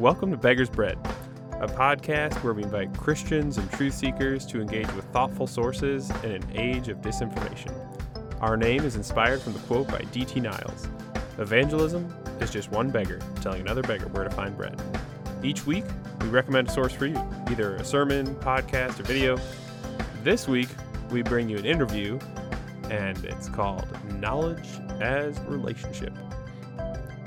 [0.00, 0.98] Welcome to Beggar's Bread,
[1.60, 6.30] a podcast where we invite Christians and truth seekers to engage with thoughtful sources in
[6.30, 7.70] an age of disinformation.
[8.40, 10.40] Our name is inspired from the quote by D.T.
[10.40, 10.88] Niles
[11.36, 12.10] Evangelism
[12.40, 14.80] is just one beggar telling another beggar where to find bread.
[15.42, 15.84] Each week,
[16.22, 19.38] we recommend a source for you, either a sermon, podcast, or video.
[20.24, 20.70] This week,
[21.10, 22.18] we bring you an interview,
[22.84, 24.66] and it's called Knowledge
[25.02, 26.14] as Relationship.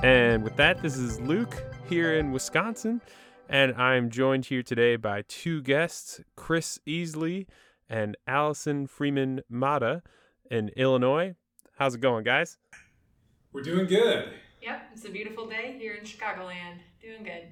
[0.01, 1.63] And with that, this is Luke
[1.93, 3.01] here in Wisconsin,
[3.47, 7.45] and I'm joined here today by two guests, Chris Easley
[7.87, 10.01] and Allison Freeman Mata
[10.49, 11.35] in Illinois.
[11.77, 12.57] How's it going, guys?
[13.51, 14.29] We're doing good.
[14.63, 16.79] Yep, it's a beautiful day here in Chicagoland.
[16.99, 17.43] Doing good.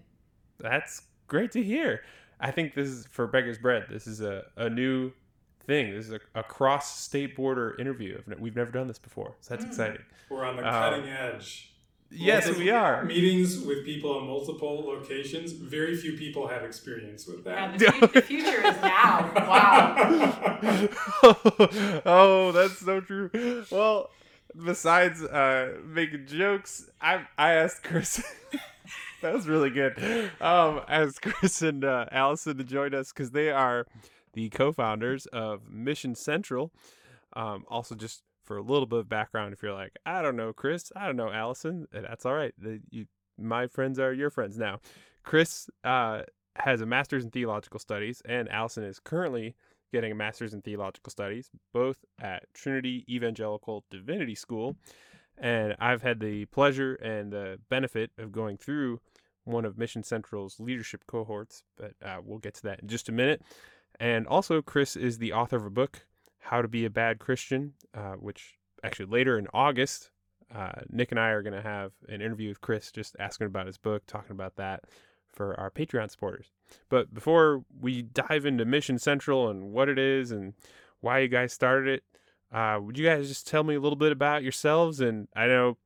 [0.58, 2.02] That's great to hear.
[2.40, 3.86] I think this is for Beggar's Bread.
[3.92, 5.12] This is a, a new
[5.68, 5.94] thing.
[5.94, 8.20] This is a, a cross state border interview.
[8.40, 9.70] We've never done this before, so that's Mm.
[9.70, 10.02] exciting.
[10.32, 11.68] We're on the Um, cutting edge.
[12.14, 13.06] Yes, we are.
[13.06, 15.54] Meetings with people in multiple locations.
[15.54, 17.80] Very few people have experience with Yeah, that.
[17.80, 19.32] the, fu- the future is now.
[19.36, 20.60] Wow.
[22.06, 23.30] oh, that's so true.
[23.72, 24.10] Well,
[24.66, 28.22] besides uh, making jokes, I I asked Chris.
[29.22, 29.98] that was really good.
[30.42, 33.88] Um, I asked Chris and uh, Allison to join us because they are
[34.34, 36.72] the co-founders of Mission Central.
[37.34, 40.52] Um, also, just for a little bit of background, if you're like, I don't know
[40.52, 42.54] Chris, I don't know Allison, eh, that's all right.
[42.58, 43.06] The, you,
[43.38, 44.82] my friends are your friends now.
[45.24, 46.24] Chris uh,
[46.58, 49.56] has a master's in theological studies, and Allison is currently
[49.94, 54.76] getting a master's in theological studies, both at Trinity Evangelical Divinity School.
[55.38, 59.00] And I've had the pleasure and the benefit of going through
[59.46, 63.14] one of Mission Central's leadership cohorts, but uh, we'll get to that in just a
[63.14, 63.42] minute.
[63.98, 66.06] And also, Chris is the author of a book,
[66.42, 70.12] How to Be a Bad Christian, uh, which actually later in August,
[70.54, 73.68] uh, Nick and I are going to have an interview with Chris just asking about
[73.68, 74.84] his book, talking about that
[75.32, 76.52] for our Patreon supporters.
[76.90, 80.54] But before we dive into Mission Central and what it is and
[81.00, 82.04] why you guys started it,
[82.54, 85.00] uh, would you guys just tell me a little bit about yourselves?
[85.00, 85.78] And I know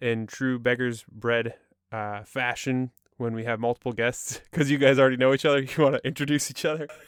[0.00, 1.54] in true Beggar's Bread
[1.92, 5.82] uh, fashion, when we have multiple guests, because you guys already know each other, you
[5.82, 6.88] want to introduce each other?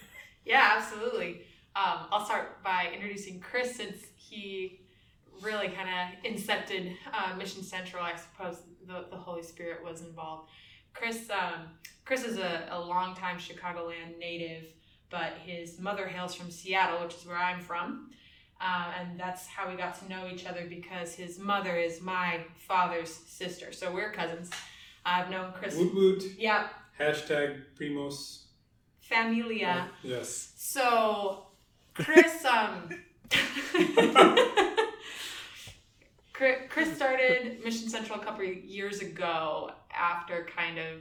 [0.43, 1.43] Yeah, absolutely.
[1.77, 4.81] Um, I'll start by introducing Chris since he
[5.41, 8.03] really kind of incepted uh, Mission Central.
[8.03, 10.51] I suppose the, the Holy Spirit was involved.
[10.93, 11.69] Chris, um,
[12.05, 14.65] Chris is a, a longtime Chicagoland native,
[15.11, 18.11] but his mother hails from Seattle, which is where I'm from.
[18.61, 22.41] Uh, and that's how we got to know each other because his mother is my
[22.69, 23.73] father's sister.
[23.73, 24.51] So we're cousins.
[25.07, 25.77] I've known Chris.
[25.77, 26.25] woot woot.
[26.37, 28.43] Yeah, Hashtag Primos.
[29.01, 29.89] familia.
[30.03, 30.53] Yes.
[30.59, 31.47] So,
[32.05, 32.89] Chris, um,
[36.33, 41.01] Chris Chris started Mission Central a couple years ago after kind of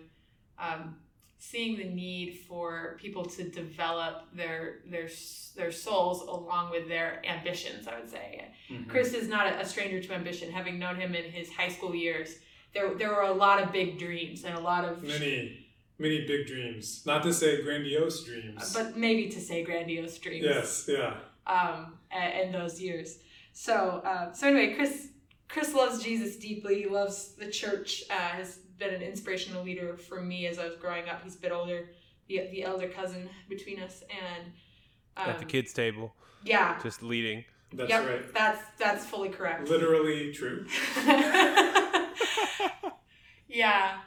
[0.59, 0.95] um,
[1.37, 5.09] seeing the need for people to develop their their
[5.55, 7.87] their souls along with their ambitions.
[7.87, 8.87] I would say Mhm.
[8.87, 10.51] Chris is not a, a stranger to ambition.
[10.51, 12.35] Having known him in his high school years,
[12.73, 15.59] there there were a lot of big dreams and a lot of Many,
[15.99, 17.03] many big dreams.
[17.05, 18.73] Not to say grandiose dreams.
[18.73, 20.45] but maybe to say grandiose dreams.
[20.45, 21.15] yes, yeah.
[21.45, 21.97] um,
[22.41, 23.19] in those years.
[23.53, 25.07] So, uh, so anyway, Chris
[25.49, 26.83] Chris loves Jesus deeply.
[26.83, 28.03] He loves the church.
[28.09, 31.23] Uh, has been an inspirational leader for me as I was growing up.
[31.23, 31.89] He's a bit older,
[32.27, 34.51] the the elder cousin between us, and
[35.17, 36.79] um, At the kids' table, Yeah.
[36.81, 37.43] just leading.
[37.73, 38.07] That's yep.
[38.07, 38.33] right.
[38.33, 39.67] That's that's fully correct.
[39.69, 40.66] Literally true.
[43.47, 43.99] yeah.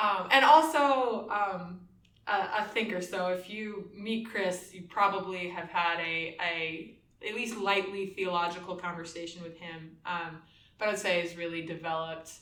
[0.00, 1.80] Um, and also um,
[2.26, 3.00] a, a thinker.
[3.00, 8.76] So if you meet Chris, you probably have had a, a at least lightly theological
[8.76, 9.96] conversation with him.
[10.06, 10.42] Um,
[10.78, 12.32] but I'd say has really developed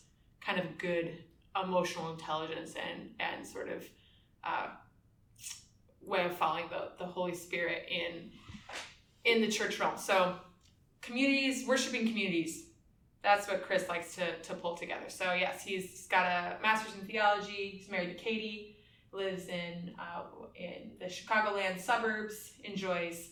[0.40, 1.18] kind of good
[1.64, 3.84] emotional intelligence and and sort of
[4.44, 4.68] uh,
[6.02, 8.30] way of following the, the Holy Spirit in
[9.24, 9.96] in the church realm.
[9.96, 10.36] So
[11.00, 12.64] communities, worshiping communities.
[13.22, 15.08] That's what Chris likes to, to pull together.
[15.08, 17.76] So yes, he's got a master's in theology.
[17.78, 18.76] He's married to Katie.
[19.12, 20.22] Lives in uh,
[20.54, 22.52] in the Chicagoland suburbs.
[22.64, 23.30] Enjoys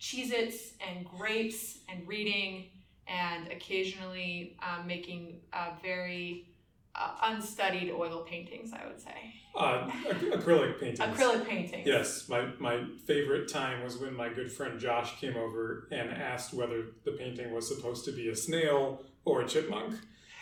[0.00, 2.66] Cheez-Its and grapes and reading
[3.08, 6.48] and occasionally um, making uh, very
[6.94, 8.72] uh, unstudied oil paintings.
[8.72, 9.90] I would say Uh,
[10.32, 11.00] acrylic paintings.
[11.00, 11.86] acrylic paintings.
[11.86, 16.54] Yes, my, my favorite time was when my good friend Josh came over and asked
[16.54, 19.94] whether the painting was supposed to be a snail or a chipmunk.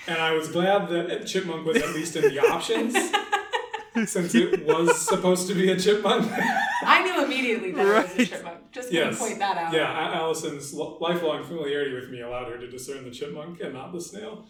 [0.06, 2.94] And I was glad that a chipmunk was at least in the options,
[4.10, 6.28] since it was supposed to be a chipmunk.
[6.84, 8.72] I knew immediately that it was a chipmunk.
[8.72, 9.18] Just gonna Yes.
[9.18, 9.72] point that out.
[9.72, 14.00] yeah, Allison's lifelong familiarity with me allowed her to discern the chipmunk and not the
[14.00, 14.46] snail.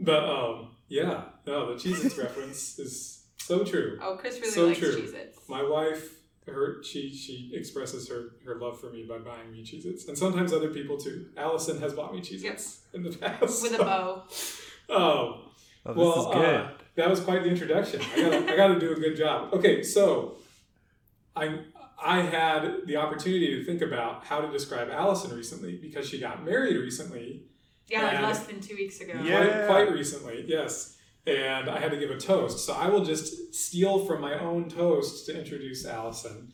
[0.00, 3.98] But um, yeah, no, the Cheez-Its reference is So true.
[4.02, 4.96] Oh, Chris really So likes true.
[5.02, 5.48] Cheez-Its.
[5.48, 6.15] My wife,
[6.46, 10.52] her she she expresses her her love for me by buying me Cheez-Its, and sometimes
[10.52, 11.26] other people too.
[11.36, 13.62] Allison has bought me Cheez-Its in the past.
[13.62, 14.24] With a bow.
[14.88, 15.42] oh,
[15.88, 16.54] Oh, this well, is good.
[16.54, 18.00] Uh, that was quite the introduction.
[18.14, 19.52] I gotta, I gotta do a good job.
[19.54, 20.38] Okay, so
[21.34, 21.60] I
[22.02, 26.44] I had the opportunity to think about how to describe Allison recently because she got
[26.44, 27.42] married recently,
[27.88, 29.14] Yeah, like less than two weeks ago.
[29.22, 29.66] Yeah.
[29.66, 30.95] quite, quite recently, yes.
[31.26, 34.68] And I had to give a toast, so I will just steal from my own
[34.68, 36.52] toast to introduce Allison.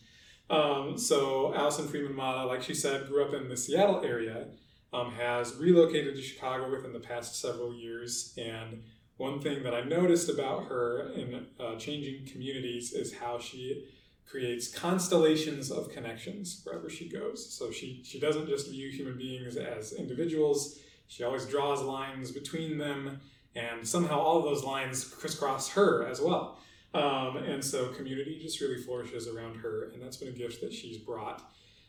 [0.49, 4.47] Um, so Allison Freeman Mata, like she said, grew up in the Seattle area,
[4.93, 8.83] um, has relocated to Chicago within the past several years, and
[9.19, 13.87] one thing that I noticed about her in uh, changing communities is how she
[14.27, 17.53] creates constellations of connections wherever she goes.
[17.53, 20.79] So she she doesn't just view human beings as individuals.
[21.09, 23.21] She always draws lines between them,
[23.55, 26.59] and somehow all of those lines crisscross her as well.
[26.95, 30.73] Um, and so community just really flourishes around her, and that's been a gift that
[30.73, 31.43] she's brought,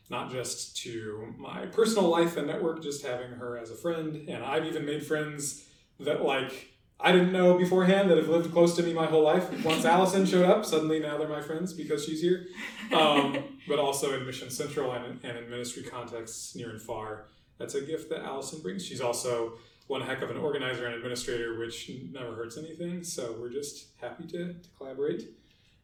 [0.08, 4.28] not just to my personal life and network, just having her as a friend.
[4.28, 5.66] And I've even made friends
[6.00, 9.50] that like I didn't know beforehand that have lived close to me my whole life.
[9.64, 12.46] Once Allison showed up, suddenly now they're my friends because she's here.
[12.92, 17.26] Um, but also in Mission Central and, and in ministry contexts near and far.
[17.58, 18.84] That's a gift that Allison brings.
[18.84, 23.04] She's also one heck of an organizer and administrator, which never hurts anything.
[23.04, 25.28] So we're just happy to, to collaborate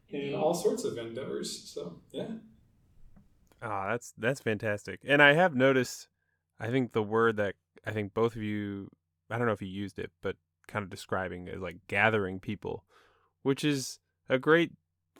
[0.08, 1.70] in all sorts of endeavors.
[1.70, 2.28] So yeah.
[3.62, 5.00] Ah, that's that's fantastic.
[5.06, 6.08] And I have noticed
[6.58, 7.54] I think the word that
[7.86, 8.90] I think both of you
[9.30, 10.36] I don't know if you used it, but
[10.66, 12.84] kind of describing is like gathering people,
[13.42, 13.98] which is
[14.28, 14.72] a great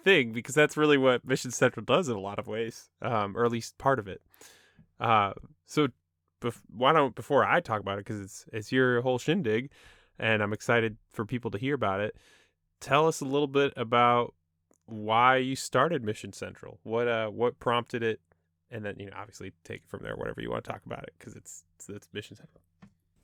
[0.03, 3.44] thing because that's really what Mission Central does in a lot of ways, um, or
[3.44, 4.23] at least part of it.
[4.99, 5.33] Uh,
[5.67, 5.88] so
[6.41, 9.71] bef- why don't before I talk about it because it's it's your whole shindig,
[10.19, 12.17] and I'm excited for people to hear about it.
[12.81, 14.35] Tell us a little bit about
[14.87, 16.79] why you started Mission Central.
[16.83, 18.21] What uh what prompted it,
[18.71, 20.17] and then you know obviously take it from there.
[20.17, 22.63] Whatever you want to talk about it because it's it's, it's Mission Central.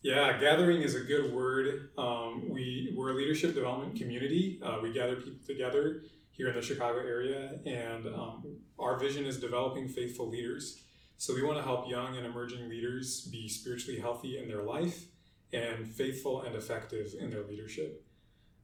[0.02, 1.90] Yeah, gathering is a good word.
[1.98, 4.60] Um, we we're a leadership development community.
[4.62, 8.44] Uh, we gather people together here in the Chicago area, and um,
[8.78, 10.82] our vision is developing faithful leaders.
[11.18, 15.06] So we want to help young and emerging leaders be spiritually healthy in their life
[15.52, 18.04] and faithful and effective in their leadership.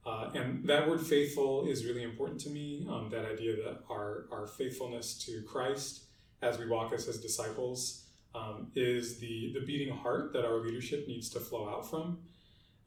[0.05, 2.85] Uh, and that word faithful is really important to me.
[2.89, 6.03] Um, that idea that our, our faithfulness to Christ
[6.41, 8.03] as we walk as his disciples
[8.35, 12.19] um, is the, the beating heart that our leadership needs to flow out from.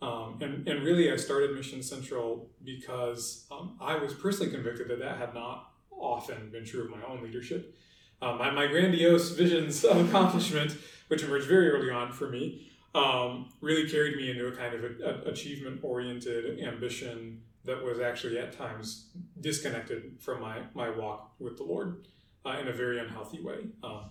[0.02, 4.98] Um, and, and really, I started Mission Central because um, I was personally convicted that
[4.98, 7.74] that had not often been true of my own leadership.
[8.22, 10.76] Um, my, my grandiose visions of accomplishment,
[11.08, 14.84] which emerged very early on for me, um, really carried me into a kind of
[14.84, 19.10] a, a achievement oriented ambition that was actually at times
[19.40, 22.06] disconnected from my, my walk with the Lord
[22.46, 23.66] uh, in a very unhealthy way.
[23.82, 24.10] Um,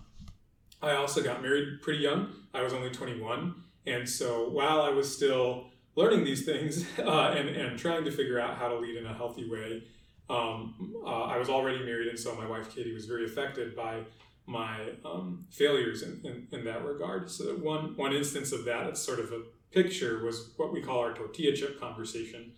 [0.82, 2.32] I also got married pretty young.
[2.54, 3.54] I was only 21.
[3.86, 8.38] And so while I was still learning these things uh, and, and trying to figure
[8.38, 9.84] out how to lead in a healthy way,
[10.28, 12.08] um, uh, I was already married.
[12.08, 14.00] And so my wife, Katie, was very affected by
[14.46, 17.30] my um, failures in, in, in, that regard.
[17.30, 19.42] So one, one instance of that, it's sort of a
[19.72, 22.52] picture, was what we call our tortilla chip conversation.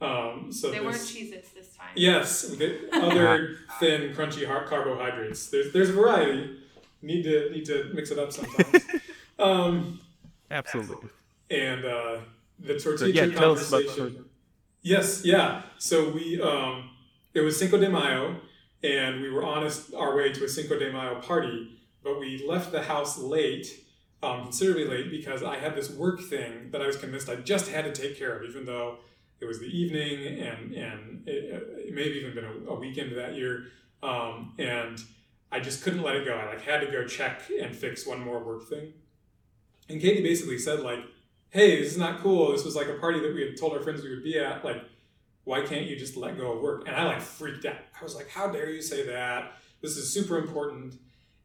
[0.00, 1.88] Um, so they this, weren't Cheez-Its this time.
[1.96, 5.48] Yes, the other thin, crunchy hard carbohydrates.
[5.48, 6.56] There's there's a variety.
[7.02, 8.84] Need to need to mix it up sometimes.
[9.40, 10.00] um,
[10.50, 11.08] Absolutely.
[11.50, 12.18] and uh,
[12.60, 14.24] the tortilla So, yeah, chip tell us about the conversation.
[14.82, 15.62] Yes, yeah.
[15.78, 16.90] So we um,
[17.38, 18.40] it was Cinco de Mayo,
[18.82, 22.72] and we were on our way to a Cinco de Mayo party, but we left
[22.72, 23.66] the house late,
[24.22, 27.68] um, considerably late, because I had this work thing that I was convinced I just
[27.70, 28.98] had to take care of, even though
[29.40, 33.16] it was the evening and and it, it may have even been a, a weekend
[33.16, 33.66] that year,
[34.02, 34.98] um, and
[35.52, 36.34] I just couldn't let it go.
[36.34, 38.92] I like had to go check and fix one more work thing,
[39.88, 41.04] and Katie basically said like
[41.50, 42.52] hey, this is not cool.
[42.52, 44.64] This was like a party that we had told our friends we would be at.
[44.64, 44.82] Like,
[45.48, 46.86] why can't you just let go of work?
[46.86, 47.76] And I like freaked out.
[47.98, 49.52] I was like, how dare you say that?
[49.80, 50.94] This is super important.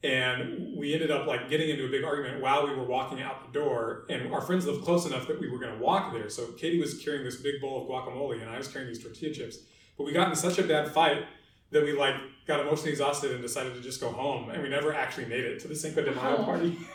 [0.03, 3.45] And we ended up like getting into a big argument while we were walking out
[3.45, 4.05] the door.
[4.09, 6.29] And our friends lived close enough that we were going to walk there.
[6.29, 9.33] So Katie was carrying this big bowl of guacamole and I was carrying these tortilla
[9.33, 9.59] chips.
[9.97, 11.23] But we got in such a bad fight
[11.71, 14.49] that we like got emotionally exhausted and decided to just go home.
[14.49, 16.43] And we never actually made it to the Cinco de Mayo Oh.
[16.43, 16.77] party.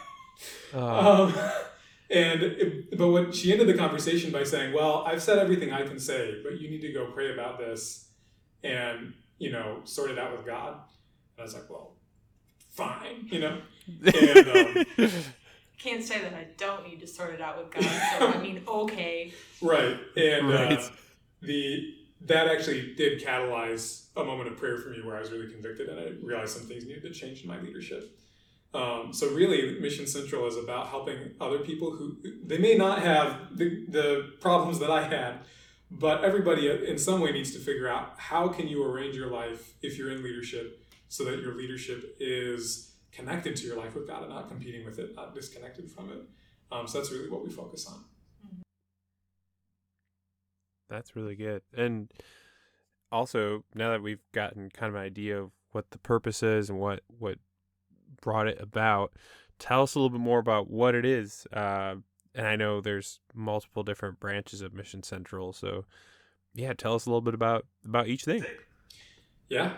[0.75, 1.35] Uh, Um,
[2.11, 5.87] and it, but what she ended the conversation by saying, "Well, I've said everything I
[5.87, 8.09] can say, but you need to go pray about this,
[8.63, 11.97] and you know, sort it out with God." And I was like, "Well,
[12.71, 13.61] fine," you know.
[14.05, 15.11] And, um,
[15.79, 17.85] Can't say that I don't need to sort it out with God.
[18.19, 19.33] So I mean, okay.
[19.63, 19.97] Right.
[20.17, 20.83] And uh,
[21.41, 25.49] the that actually did catalyze a moment of prayer for me where I was really
[25.49, 28.19] convicted and I realized some things needed to change in my leadership.
[28.75, 33.57] Um, so really, Mission Central is about helping other people who they may not have
[33.57, 35.41] the, the problems that I had,
[35.91, 39.75] but everybody in some way needs to figure out how can you arrange your life
[39.81, 44.23] if you're in leadership so that your leadership is connected to your life with God
[44.23, 46.23] and not competing with it, not disconnected from it.
[46.71, 48.05] Um, so that's really what we focus on.
[50.91, 51.63] That's really good.
[51.75, 52.13] And
[53.11, 56.79] also, now that we've gotten kind of an idea of what the purpose is and
[56.79, 57.39] what what
[58.21, 59.13] brought it about,
[59.59, 61.47] tell us a little bit more about what it is.
[61.53, 61.97] Uh,
[62.35, 65.85] and I know there's multiple different branches of Mission Central, so
[66.55, 68.45] yeah, tell us a little bit about about each thing.
[69.49, 69.73] Yeah,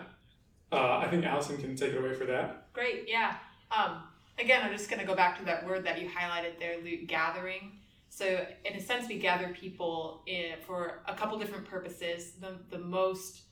[0.71, 2.71] uh, I think Allison can take it away for that.
[2.73, 3.37] Great, yeah.
[3.75, 4.03] Um,
[4.39, 7.07] again, I'm just going to go back to that word that you highlighted there, Luke
[7.07, 7.73] gathering.
[8.09, 12.33] So, in a sense, we gather people in, for a couple different purposes.
[12.41, 13.43] The, the most,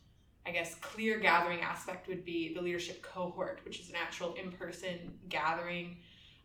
[0.50, 4.52] I guess, clear gathering aspect would be the leadership cohort, which is an actual in
[4.52, 5.98] person gathering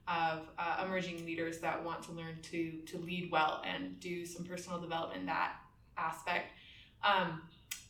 [0.06, 4.44] of uh, emerging leaders that want to learn to, to lead well and do some
[4.44, 5.54] personal development that
[5.96, 6.52] aspect.
[7.02, 7.40] Um,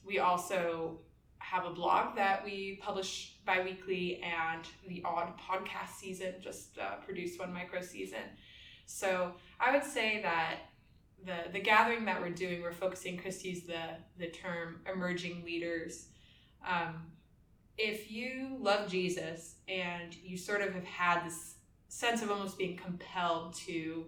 [0.06, 1.00] we also
[1.38, 7.40] have a blog that we publish bi-weekly and the odd podcast season just uh, produced
[7.40, 8.22] one micro season
[8.86, 10.56] so I would say that
[11.24, 13.16] the the gathering that we're doing, we're focusing.
[13.16, 16.08] Chris used the the term emerging leaders.
[16.66, 17.02] Um,
[17.76, 21.56] if you love Jesus and you sort of have had this
[21.88, 24.06] sense of almost being compelled to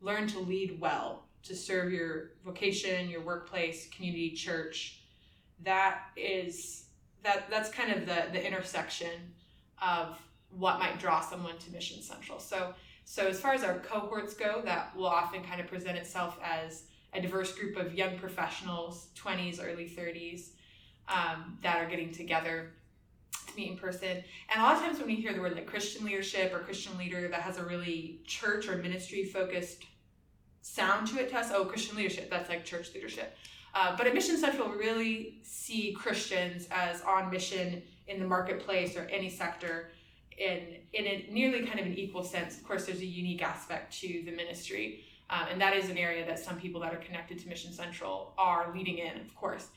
[0.00, 5.02] learn to lead well, to serve your vocation, your workplace, community, church,
[5.62, 6.86] that is
[7.22, 9.34] that that's kind of the the intersection
[9.82, 10.18] of
[10.50, 12.38] what might draw someone to Mission Central.
[12.38, 12.74] So
[13.10, 16.84] so as far as our cohorts go, that will often kind of present itself as
[17.12, 20.50] a diverse group of young professionals, 20s, early 30s,
[21.08, 22.70] um, that are getting together
[23.48, 24.22] to meet in person.
[24.48, 26.96] And a lot of times when we hear the word like Christian leadership or Christian
[26.98, 29.86] leader, that has a really church or ministry focused
[30.62, 31.50] sound to it to us.
[31.52, 33.36] Oh, Christian leadership, that's like church leadership.
[33.74, 38.96] Uh, but at Mission Central, we really see Christians as on mission in the marketplace
[38.96, 39.90] or any sector
[40.40, 42.56] in in a nearly kind of an equal sense.
[42.56, 46.26] Of course, there's a unique aspect to the ministry, um, and that is an area
[46.26, 49.68] that some people that are connected to Mission Central are leading in, of course.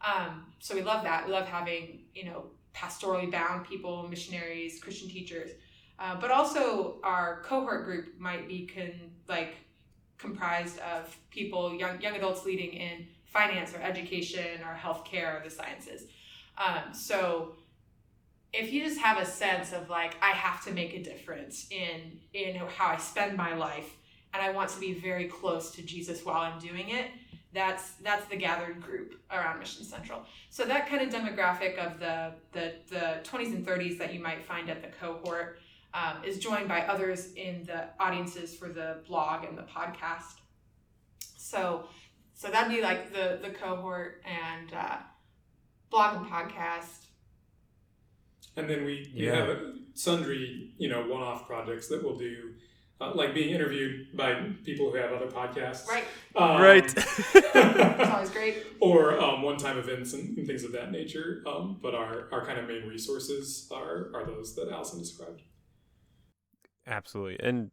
[0.00, 1.26] Um, so we love that.
[1.26, 2.44] We love having you know
[2.74, 5.50] pastorally bound people, missionaries, Christian teachers,
[5.98, 8.92] uh, but also our cohort group might be con
[9.28, 9.56] like
[10.16, 15.50] comprised of people, young young adults leading in finance or education or healthcare or the
[15.50, 16.04] sciences.
[16.56, 17.56] Um, so
[18.54, 22.20] if you just have a sense of like I have to make a difference in
[22.32, 23.96] in how I spend my life
[24.32, 27.06] and I want to be very close to Jesus while I'm doing it,
[27.52, 30.22] that's that's the gathered group around Mission Central.
[30.50, 34.44] So that kind of demographic of the the the 20s and 30s that you might
[34.44, 35.58] find at the cohort
[35.92, 40.40] um, is joined by others in the audiences for the blog and the podcast.
[41.36, 41.86] So
[42.34, 44.96] so that'd be like the the cohort and uh,
[45.90, 47.03] blog and podcast
[48.56, 49.46] and then we, we yeah.
[49.46, 49.58] have
[49.94, 52.54] sundry you know one-off projects that we'll do
[53.00, 54.34] uh, like being interviewed by
[54.64, 55.88] people who have other podcasts.
[55.88, 56.04] Right.
[56.36, 56.84] Um, right.
[57.34, 58.66] It's always great.
[58.80, 62.58] Or um, one-time events and, and, things of that nature um, but our, our kind
[62.58, 65.42] of main resources are, are those that allison described.
[66.86, 67.44] Absolutely.
[67.46, 67.70] And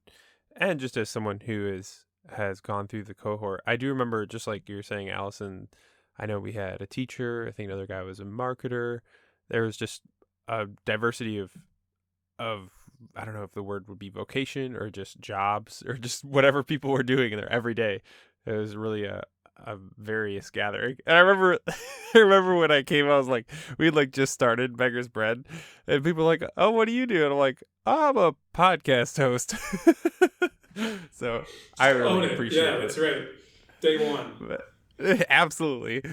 [0.56, 4.46] and just as someone who is has gone through the cohort i do remember just
[4.46, 5.68] like you're saying allison
[6.20, 9.00] i know we had a teacher i think another guy was a marketer.
[9.50, 10.02] There was just
[10.48, 11.52] a diversity of
[12.40, 12.70] of
[13.16, 16.64] I don't know if the word would be vocation or just jobs or just whatever
[16.64, 18.02] people were doing in their everyday.
[18.46, 19.24] It was really a
[19.66, 20.98] a various gathering.
[21.06, 21.60] And I remember
[22.14, 25.46] I remember when I came, I was like, we like just started Beggar's Bread,
[25.88, 27.24] and people were like, oh, what do you do?
[27.24, 29.56] And I'm like, I'm a podcast host.
[31.12, 31.44] so
[31.80, 32.82] I really appreciate yeah, it.
[32.82, 33.28] that's right.
[33.82, 34.58] Day one.
[35.30, 36.04] Absolutely.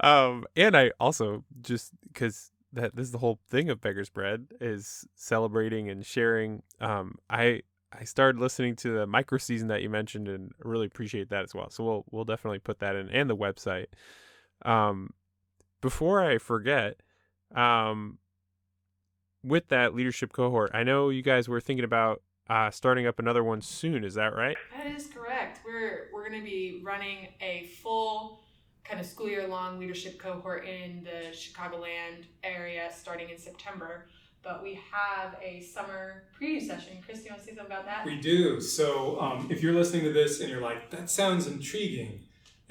[0.00, 4.46] Um, and I also just because that this is the whole thing of Beggar's Bread
[4.60, 6.62] is celebrating and sharing.
[6.80, 11.30] Um, I I started listening to the micro season that you mentioned and really appreciate
[11.30, 11.70] that as well.
[11.70, 13.86] So we'll we'll definitely put that in and the website.
[14.62, 15.10] Um,
[15.80, 17.00] before I forget,
[17.54, 18.18] um,
[19.42, 23.44] with that leadership cohort, I know you guys were thinking about uh, starting up another
[23.44, 24.04] one soon.
[24.04, 24.56] Is that right?
[24.76, 25.60] That is correct.
[25.64, 28.40] We're we're going to be running a full
[28.88, 34.06] kind of school year long leadership cohort in the Chicagoland area starting in September.
[34.42, 36.98] But we have a summer preview session.
[37.04, 38.06] Chris, you want to say something about that?
[38.06, 38.60] We do.
[38.60, 42.20] So um, if you're listening to this and you're like, that sounds intriguing,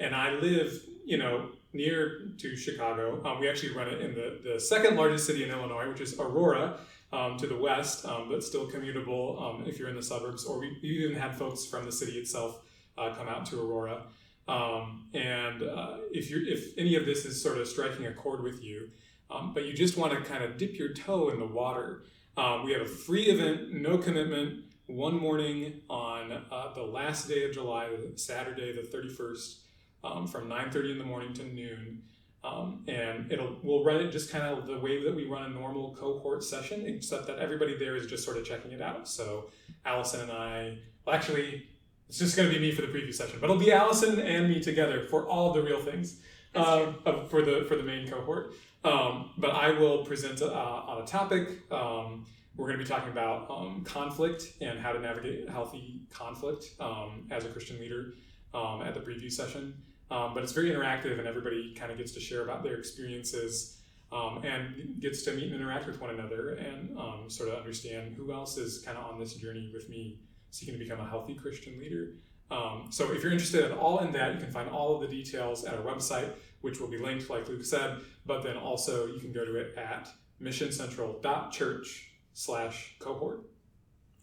[0.00, 3.24] and I live you know, near to Chicago.
[3.24, 6.18] Um, we actually run it in the, the second largest city in Illinois, which is
[6.18, 6.80] Aurora,
[7.12, 10.44] um, to the west, um, but still commutable um, if you're in the suburbs.
[10.44, 12.60] Or we, we even had folks from the city itself
[12.98, 14.02] uh, come out to Aurora.
[14.48, 18.42] Um, and uh, if you're if any of this is sort of striking a chord
[18.42, 18.90] with you,
[19.30, 22.04] um, but you just want to kind of dip your toe in the water,
[22.36, 27.44] um, we have a free event, no commitment, one morning on uh, the last day
[27.44, 29.62] of July, Saturday the thirty first,
[30.04, 32.02] um, from nine thirty in the morning to noon.
[32.44, 35.48] Um, and it'll we'll run it just kind of the way that we run a
[35.48, 39.08] normal cohort session, except that everybody there is just sort of checking it out.
[39.08, 39.50] So
[39.84, 41.66] Allison and I, well, actually,
[42.08, 44.48] it's just going to be me for the preview session, but it'll be Allison and
[44.48, 46.20] me together for all the real things
[46.54, 48.54] um, of- for the for the main cohort.
[48.84, 51.70] Um, but I will present uh, on a topic.
[51.72, 52.24] Um,
[52.56, 57.26] we're going to be talking about um, conflict and how to navigate healthy conflict um,
[57.30, 58.14] as a Christian leader
[58.54, 59.74] um, at the preview session.
[60.10, 63.78] Um, but it's very interactive, and everybody kind of gets to share about their experiences
[64.12, 68.14] um, and gets to meet and interact with one another and um, sort of understand
[68.14, 71.34] who else is kind of on this journey with me seeking to become a healthy
[71.34, 72.14] Christian leader.
[72.50, 75.08] Um, so if you're interested at all in that, you can find all of the
[75.08, 77.98] details at our website, which will be linked, like Luke said.
[78.24, 80.08] But then also you can go to it at
[80.40, 83.42] missioncentral.church slash cohort.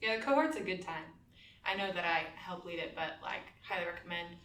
[0.02, 1.06] Yeah, the cohort's a good time.
[1.66, 4.36] I know that I help lead it, but like highly recommend.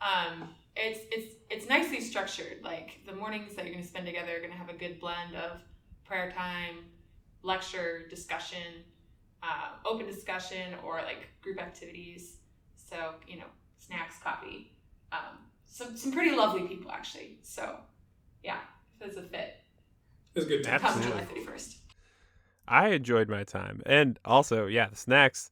[0.00, 2.58] Um, it's it's it's nicely structured.
[2.62, 5.00] Like the mornings that you're going to spend together are going to have a good
[5.00, 5.60] blend of
[6.04, 6.84] prayer time,
[7.42, 8.84] lecture, discussion,
[9.42, 12.38] uh, open discussion, or like group activities.
[12.76, 13.46] So you know,
[13.78, 14.72] snacks, coffee.
[15.12, 17.38] Um, some some pretty lovely people actually.
[17.42, 17.76] So
[18.42, 18.58] yeah,
[19.00, 19.56] if it's a fit,
[20.34, 20.80] It's a good time.
[20.80, 21.10] come Absolutely.
[21.10, 21.76] July thirty first.
[22.68, 25.50] I enjoyed my time, and also, yeah, the snacks.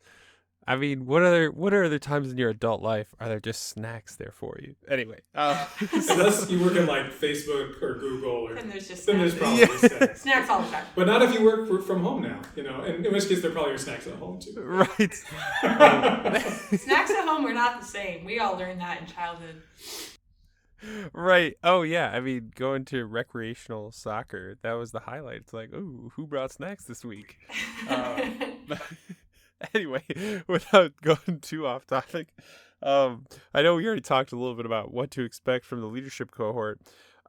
[0.67, 3.69] I mean, what other what are other times in your adult life are there just
[3.69, 4.75] snacks there for you?
[4.89, 9.19] Anyway, uh, Unless you work at like Facebook or Google, or And there's just then
[9.19, 9.99] there's snacks, probably Yeah.
[9.99, 10.23] snacks.
[10.23, 10.85] snacks all the time.
[10.95, 12.81] But not if you work for, from home now, you know.
[12.81, 14.55] And in which case, there probably are snacks at home too.
[14.59, 15.13] right.
[15.63, 18.25] Snacks at home are not the same.
[18.25, 19.63] We all learned that in childhood.
[21.13, 21.57] right.
[21.63, 22.11] Oh yeah.
[22.11, 25.37] I mean, going to recreational soccer that was the highlight.
[25.39, 27.37] It's like, ooh, who brought snacks this week?
[27.89, 28.31] Uh,
[28.67, 28.81] But
[29.75, 30.03] anyway,
[30.49, 32.29] without going too off topic,
[32.83, 35.87] um, I know we already talked a little bit about what to expect from the
[35.87, 36.81] leadership cohort.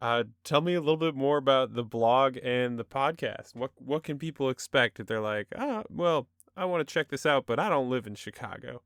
[0.02, 3.56] Uh, tell me a little bit more about the blog and the podcast.
[3.56, 7.26] What what can people expect if they're like, ah, well, I want to check this
[7.26, 8.82] out, but I don't live in Chicago.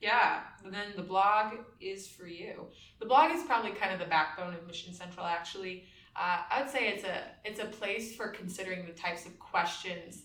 [0.00, 2.66] yeah, then the blog is for you.
[3.00, 5.26] The blog is probably kind of the backbone of Mission Central.
[5.26, 9.38] Actually, uh, I would say it's a it's a place for considering the types of
[9.38, 10.22] questions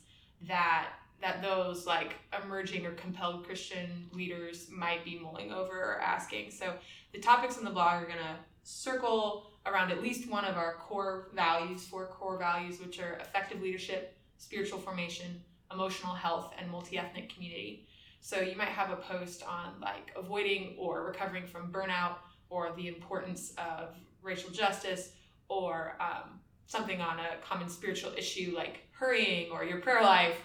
[0.48, 0.90] that
[1.22, 6.52] that those like emerging or compelled Christian leaders might be mulling over or asking.
[6.52, 6.74] So
[7.14, 11.30] the topics in the blog are gonna circle around at least one of our core
[11.36, 17.88] values, four core values, which are effective leadership, spiritual formation, emotional health, and multi-ethnic community.
[18.22, 22.16] So you might have a post on like avoiding or recovering from burnout,
[22.50, 25.14] or the importance of racial justice,
[25.48, 30.38] or um, something on a common spiritual issue like hurrying or your prayer life,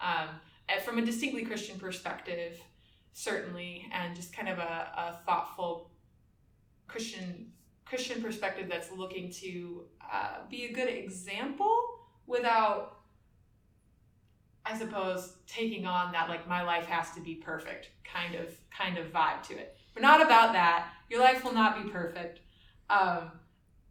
[0.00, 0.28] um,
[0.84, 2.60] from a distinctly Christian perspective,
[3.12, 4.62] certainly, and just kind of a,
[4.96, 5.90] a thoughtful
[6.86, 7.52] Christian
[7.84, 9.82] Christian perspective that's looking to
[10.12, 11.76] uh, be a good example
[12.26, 12.98] without
[14.64, 18.98] I suppose taking on that like my life has to be perfect kind of kind
[18.98, 19.76] of vibe to it.
[19.96, 20.88] We're not about that.
[21.08, 22.40] Your life will not be perfect.
[22.88, 23.32] Um,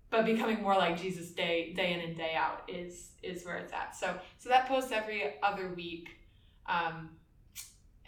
[0.10, 3.74] but becoming more like Jesus day day in and day out is is where it's
[3.74, 3.96] at.
[3.96, 6.10] So so that posts every other week.
[6.68, 7.10] Um,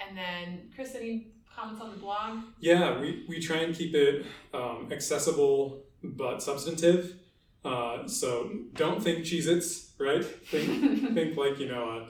[0.08, 2.40] and then Chris, any comments on the blog?
[2.60, 7.16] Yeah, we, we try and keep it um, accessible but substantive.
[7.64, 10.24] Uh, so don't think Cheez Its, right?
[10.26, 12.08] Think, think like, you know,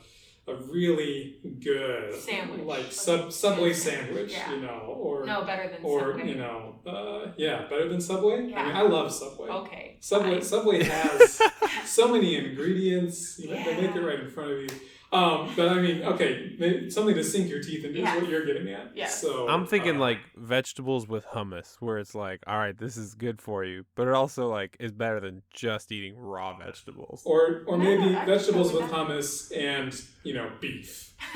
[0.48, 2.62] a, a really good Sandwich.
[2.62, 4.54] like sub Subway sandwich, Yeah.
[4.54, 6.30] you know, or No, better than or Subway.
[6.30, 8.48] you know, uh, yeah, better than Subway.
[8.48, 8.62] Yeah.
[8.62, 9.50] I mean, I love Subway.
[9.50, 9.98] Okay.
[10.00, 10.42] Subway fine.
[10.42, 11.42] Subway has
[11.86, 13.40] so many ingredients.
[13.40, 14.70] You know, They make it right in front of you.
[15.14, 16.58] Um, but I mean, okay,
[16.90, 18.16] something to sink your teeth into Yeah.
[18.16, 18.96] is what you're getting at.
[18.96, 19.08] Yeah.
[19.08, 23.14] So I'm thinking uh, like vegetables with hummus, where it's like, all right, this is
[23.14, 27.24] good for you, but it also like is better than just eating raw vegetables.
[27.26, 31.14] or or No, maybe actually, vegetables with that- hummus and you know beef.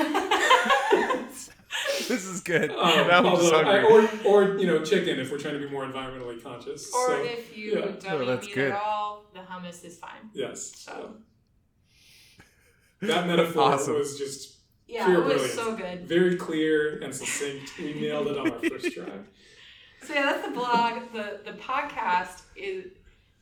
[2.07, 2.71] this is good.
[2.71, 4.19] Um, now I'm although I- hungry.
[4.25, 6.93] or or you know chicken if we're trying to be more environmentally conscious.
[6.93, 7.81] or so if you yeah.
[7.81, 8.71] don't Oh, eat meat good.
[8.71, 10.29] at all, the hummus is fine.
[10.33, 11.15] yes, So
[13.07, 13.95] that metaphor Awesome.
[13.95, 15.53] was just yeah, Pure it was brilliance.
[15.53, 16.07] so good.
[16.07, 17.77] very clear and succinct.
[17.79, 19.05] We nailed it on our first try.
[20.03, 21.01] So yeah, that's the blog.
[21.13, 22.85] the The podcast is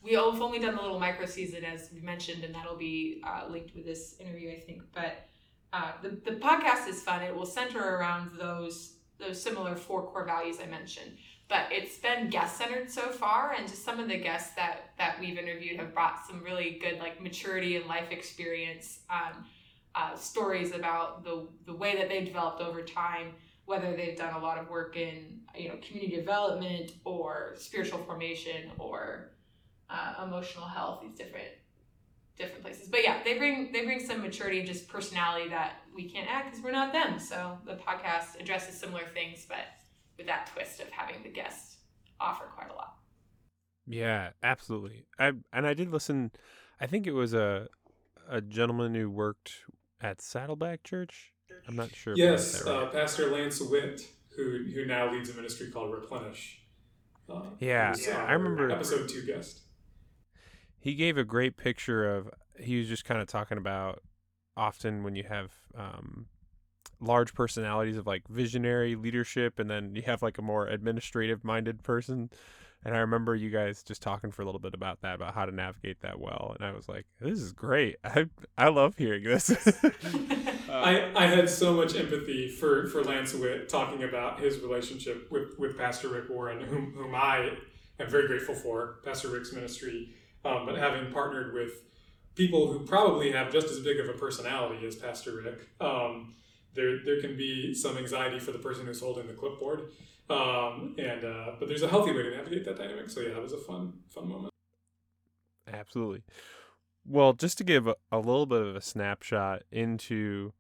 [0.02, 3.76] we've only done the little micro season as we mentioned, and that'll be uh, linked
[3.76, 4.82] with this interview, I think.
[4.94, 5.28] But
[5.74, 7.22] uh, the the podcast is fun.
[7.22, 11.12] It will center around those those similar four core values I mentioned.
[11.50, 15.20] But it's been guest centered so far, and just some of the guests that that
[15.20, 19.00] we've interviewed have brought some really good like maturity and life experience.
[19.10, 19.44] Um,
[19.96, 23.34] uh, stories about the the way that they've developed over time,
[23.66, 28.72] whether they've done a lot of work in you know community development or spiritual formation
[28.80, 29.32] or
[29.90, 31.02] uh, emotional health.
[31.02, 31.50] These different
[32.38, 36.10] different places, but yeah, they bring they bring some maturity and just personality that we
[36.10, 37.20] can't add because we're not them.
[37.20, 39.66] So the podcast addresses similar things, but
[40.18, 41.78] with that twist of having the guests
[42.20, 42.98] offer quite a lot.
[43.86, 45.06] Yeah, absolutely.
[45.20, 46.32] I and I did listen.
[46.80, 47.68] I think it was a
[48.30, 49.54] a gentleman who worked
[50.04, 51.32] at Saddleback Church.
[51.68, 52.16] I'm not sure.
[52.18, 52.76] Yes, right.
[52.76, 54.02] uh, Pastor Lance Witt,
[54.36, 56.60] who who now leads a ministry called Replenish.
[57.30, 58.26] Uh, yeah, yeah.
[58.28, 59.62] I remember episode two guest.
[60.80, 62.30] He gave a great picture of.
[62.60, 64.04] He was just kind of talking about
[64.56, 66.28] often when you have um,
[67.00, 71.82] large personalities of like visionary leadership, and then you have like a more administrative minded
[71.84, 72.30] person
[72.86, 75.46] and I remember you guys just talking for a little bit about that, about how
[75.46, 76.56] to navigate that well.
[76.58, 77.98] And I was like, this is great.
[78.04, 78.26] I
[78.58, 79.50] I love hearing this.
[80.70, 85.58] I, I had so much empathy for, for Lance Witt talking about his relationship with,
[85.60, 87.52] with Pastor Rick Warren, whom, whom I
[88.00, 91.74] am very grateful for, Pastor Rick's ministry, um, but having partnered with
[92.36, 95.68] people who probably have just as big of a personality as Pastor Rick.
[95.80, 96.34] Um,
[96.74, 99.92] there, there can be some anxiety for the person who's holding the clipboard.
[100.30, 103.10] Um, and uh, but there's a healthy way to navigate that dynamic.
[103.10, 104.54] So yeah, that was a fun fun moment.
[105.68, 106.24] Absolutely.
[107.06, 110.54] Well, just to give a, a little bit of a snapshot into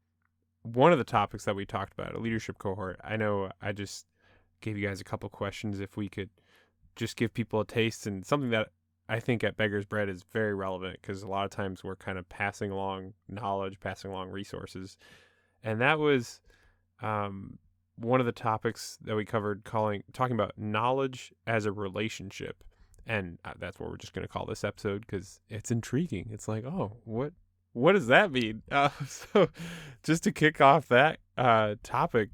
[0.63, 2.99] one of the topics that we talked about, a leadership cohort.
[3.03, 4.05] I know I just
[4.61, 6.29] gave you guys a couple questions if we could
[6.95, 8.69] just give people a taste and something that
[9.09, 12.17] I think at Beggar's Bread is very relevant because a lot of times we're kind
[12.17, 14.97] of passing along knowledge, passing along resources.
[15.63, 16.39] And that was
[17.01, 17.57] um,
[17.95, 22.63] one of the topics that we covered calling talking about knowledge as a relationship.
[23.05, 26.29] And uh, that's what we're just going to call this episode because it's intriguing.
[26.31, 27.33] It's like oh what
[27.73, 28.61] what does that mean?
[28.71, 29.49] Uh, so
[30.03, 32.29] just to kick off that uh, topic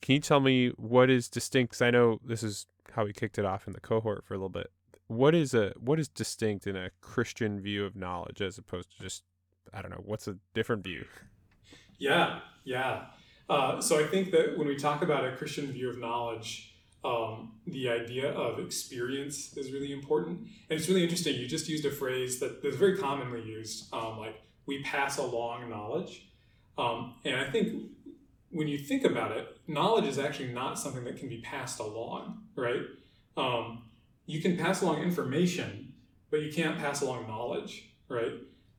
[0.00, 3.38] can you tell me what is distinct because i know this is how we kicked
[3.38, 4.70] it off in the cohort for a little bit.
[5.08, 9.02] What is a what is distinct in a christian view of knowledge as opposed to
[9.02, 9.22] just
[9.72, 11.04] i don't know what's a different view?
[11.98, 13.06] Yeah yeah
[13.48, 17.52] uh, so I think that when we talk about a Christian view of knowledge, um,
[17.66, 20.40] the idea of experience is really important.
[20.68, 21.36] And it's really interesting.
[21.36, 26.28] You just used a phrase that's very commonly used, um, like we pass along knowledge.
[26.76, 27.90] Um, and I think
[28.50, 32.42] when you think about it, knowledge is actually not something that can be passed along,
[32.54, 32.82] right?
[33.36, 33.84] Um,
[34.26, 35.92] you can pass along information,
[36.30, 38.32] but you can't pass along knowledge, right?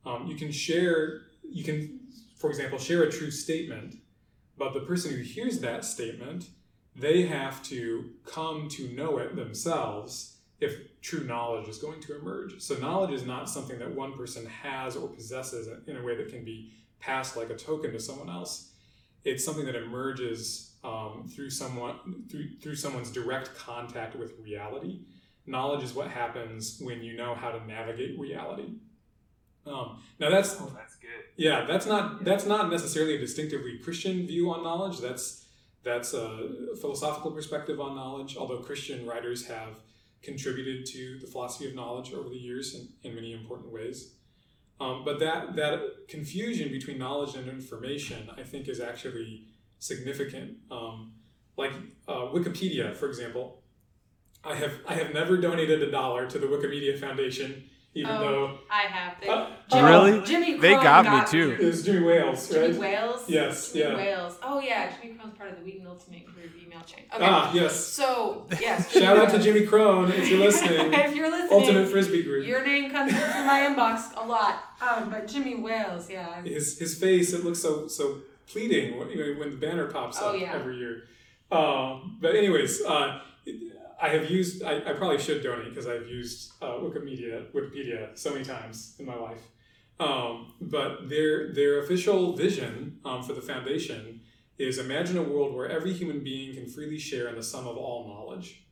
[0.05, 1.99] Um, you can share, you can,
[2.37, 3.95] for example, share a true statement
[4.59, 6.49] but the person who hears that statement,
[6.95, 12.59] they have to come to know it themselves if true knowledge is going to emerge.
[12.61, 16.29] So, knowledge is not something that one person has or possesses in a way that
[16.29, 18.71] can be passed like a token to someone else.
[19.23, 24.99] It's something that emerges um, through someone through through someone's direct contact with reality.
[25.45, 28.73] Knowledge is what happens when you know how to navigate reality.
[29.65, 31.09] Um, now that's oh, that's good.
[31.35, 34.99] Yeah, that's not that's not necessarily a distinctively Christian view on knowledge.
[34.99, 35.45] That's
[35.83, 38.35] that's a philosophical perspective on knowledge.
[38.37, 39.75] Although Christian writers have
[40.21, 44.15] contributed to the philosophy of knowledge over the years in, in many important ways.
[44.81, 50.57] Um, but that that confusion between knowledge and information, I think, is actually significant.
[50.71, 51.13] Um,
[51.57, 51.71] like
[52.07, 53.61] uh, Wikipedia, for example,
[54.43, 58.57] I have I have never donated a dollar to the Wikimedia Foundation even oh, though
[58.69, 59.19] I have.
[59.19, 60.25] They, uh, Jimmy, really?
[60.25, 61.57] Jimmy they got, got, me too.
[61.59, 62.67] It was Jimmy Wales, right?
[62.67, 63.23] Jimmy Wales.
[63.27, 63.95] Yes, Jimmy yeah.
[63.97, 64.37] Wales.
[64.43, 67.05] Oh yeah, Jimmy Crone's part of the Wheaton Ultimate Group email chain.
[67.13, 67.25] Okay.
[67.25, 67.83] Ah, yes.
[67.83, 68.91] So yes.
[68.97, 70.93] Shout out to Jimmy Crone if you're listening.
[70.93, 72.45] if you're listening, Ultimate Frisbee Group.
[72.45, 74.63] Your name comes into my inbox a lot.
[74.81, 76.43] Um, but Jimmy Wales, yeah.
[76.43, 79.07] His his face it looks so so pleading when,
[79.39, 80.53] when the banner pops oh, up yeah.
[80.53, 81.03] every year.
[81.51, 83.21] Um, but anyways, uh,
[84.01, 88.31] I have used, I, I probably should donate because I've used uh, Wikimedia, Wikipedia so
[88.31, 89.41] many times in my life.
[89.99, 94.21] Um, but their, their official vision um, for the foundation
[94.57, 97.77] is imagine a world where every human being can freely share in the sum of
[97.77, 98.63] all knowledge.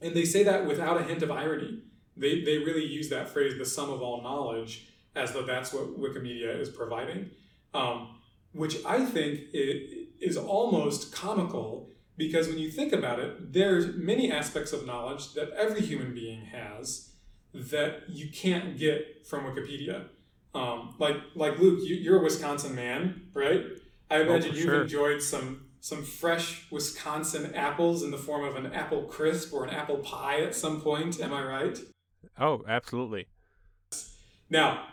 [0.00, 1.82] And they say that without a hint of irony.
[2.16, 5.98] They, they really use that phrase, the sum of all knowledge, as though that's what
[5.98, 7.30] Wikimedia is providing,
[7.74, 8.16] um,
[8.52, 11.91] which I think is almost comical
[12.26, 16.42] because when you think about it, there's many aspects of knowledge that every human being
[16.46, 17.10] has
[17.52, 20.04] that you can't get from Wikipedia.
[20.54, 23.64] Um, like like Luke, you, you're a Wisconsin man, right?
[24.10, 24.82] I imagine Oh, you've sure.
[24.82, 29.70] enjoyed some some fresh Wisconsin apples in the form of an apple crisp or an
[29.70, 31.20] apple pie at some point.
[31.20, 31.78] Am I right?
[32.38, 33.26] Oh, absolutely.
[34.48, 34.86] Now,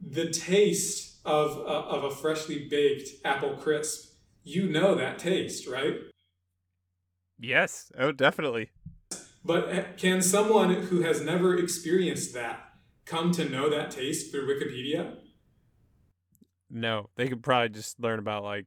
[0.00, 4.12] the taste of a, of a freshly baked apple crisp,
[4.44, 5.96] you know that taste, right?
[7.38, 7.90] Yes.
[7.98, 8.70] Oh, definitely.
[9.44, 12.72] But can someone who has never experienced that
[13.04, 15.16] come to know that taste through Wikipedia?
[16.68, 18.66] No, they could probably just learn about like.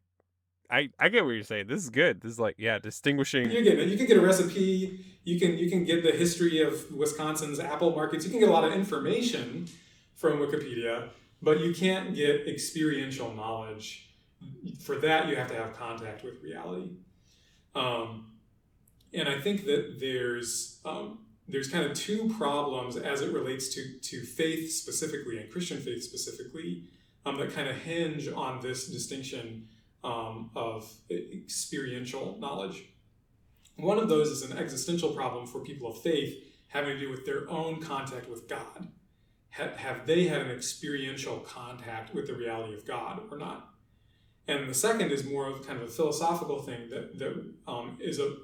[0.71, 1.67] I I get what you're saying.
[1.67, 2.21] This is good.
[2.21, 3.49] This is like yeah, distinguishing.
[3.49, 5.03] You get you can get a recipe.
[5.23, 8.23] You can you can get the history of Wisconsin's apple markets.
[8.23, 9.67] You can get a lot of information
[10.15, 11.09] from Wikipedia,
[11.41, 14.05] but you can't get experiential knowledge.
[14.79, 16.91] For that, you have to have contact with reality.
[17.75, 18.28] Um,
[19.13, 23.99] and I think that there's um, there's kind of two problems as it relates to
[23.99, 26.83] to faith specifically and Christian faith specifically
[27.25, 29.67] um, that kind of hinge on this distinction
[30.03, 32.85] um, of experiential knowledge.
[33.75, 37.25] One of those is an existential problem for people of faith having to do with
[37.25, 38.87] their own contact with God.
[39.51, 43.69] Ha- have they had an experiential contact with the reality of God or not?
[44.47, 48.19] And the second is more of kind of a philosophical thing that, that um, is
[48.19, 48.35] a,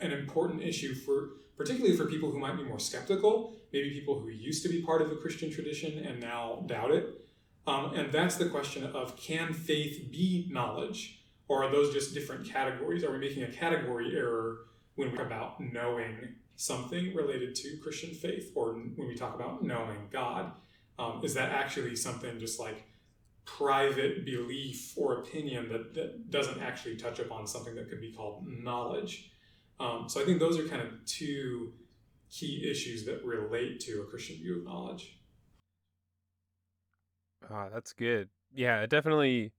[0.00, 4.28] an important issue for particularly for people who might be more skeptical, maybe people who
[4.28, 7.26] used to be part of the Christian tradition and now doubt it.
[7.66, 11.20] Um, and that's the question of can faith be knowledge?
[11.48, 13.04] Or are those just different categories?
[13.04, 14.60] Are we making a category error
[14.94, 16.16] when we talk about knowing
[16.56, 20.52] something related to Christian faith or when we talk about knowing God?
[20.98, 22.84] Um, is that actually something just like
[23.44, 28.46] private belief or opinion that, that doesn't actually touch upon something that could be called
[28.46, 29.32] knowledge?
[29.80, 31.72] Um, so I think those are kind of two
[32.30, 35.18] key issues that relate to a Christian view of knowledge.
[37.50, 38.28] Ah, that's good.
[38.54, 39.52] Yeah, definitely.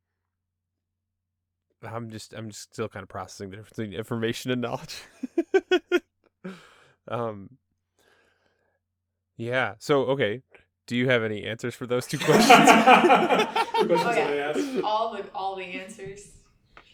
[1.81, 4.97] I'm just I'm just still kind of processing the difference between information and knowledge.
[7.07, 7.51] um.
[9.37, 9.75] Yeah.
[9.79, 10.41] So okay,
[10.87, 12.49] do you have any answers for those two questions?
[13.79, 14.49] The questions Oh, that I yeah.
[14.49, 14.83] asked.
[14.83, 16.33] all the all the answers.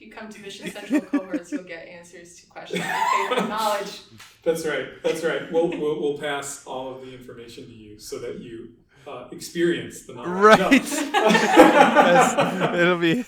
[0.05, 3.49] If you come to Mission Central cohorts, you'll get answers to questions on faith and
[3.49, 4.01] knowledge.
[4.43, 4.87] That's right.
[5.03, 5.51] That's right.
[5.51, 8.69] We'll, we'll, we'll pass all of the information to you so that you
[9.07, 10.29] uh, experience the knowledge.
[10.31, 10.81] Right.
[11.15, 13.25] Yes, it'll be.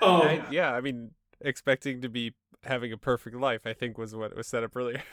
[0.00, 0.06] No.
[0.06, 1.10] Um, I- yeah, I mean,
[1.42, 2.32] expecting to be
[2.62, 5.02] having a perfect life, I think was what was set up earlier.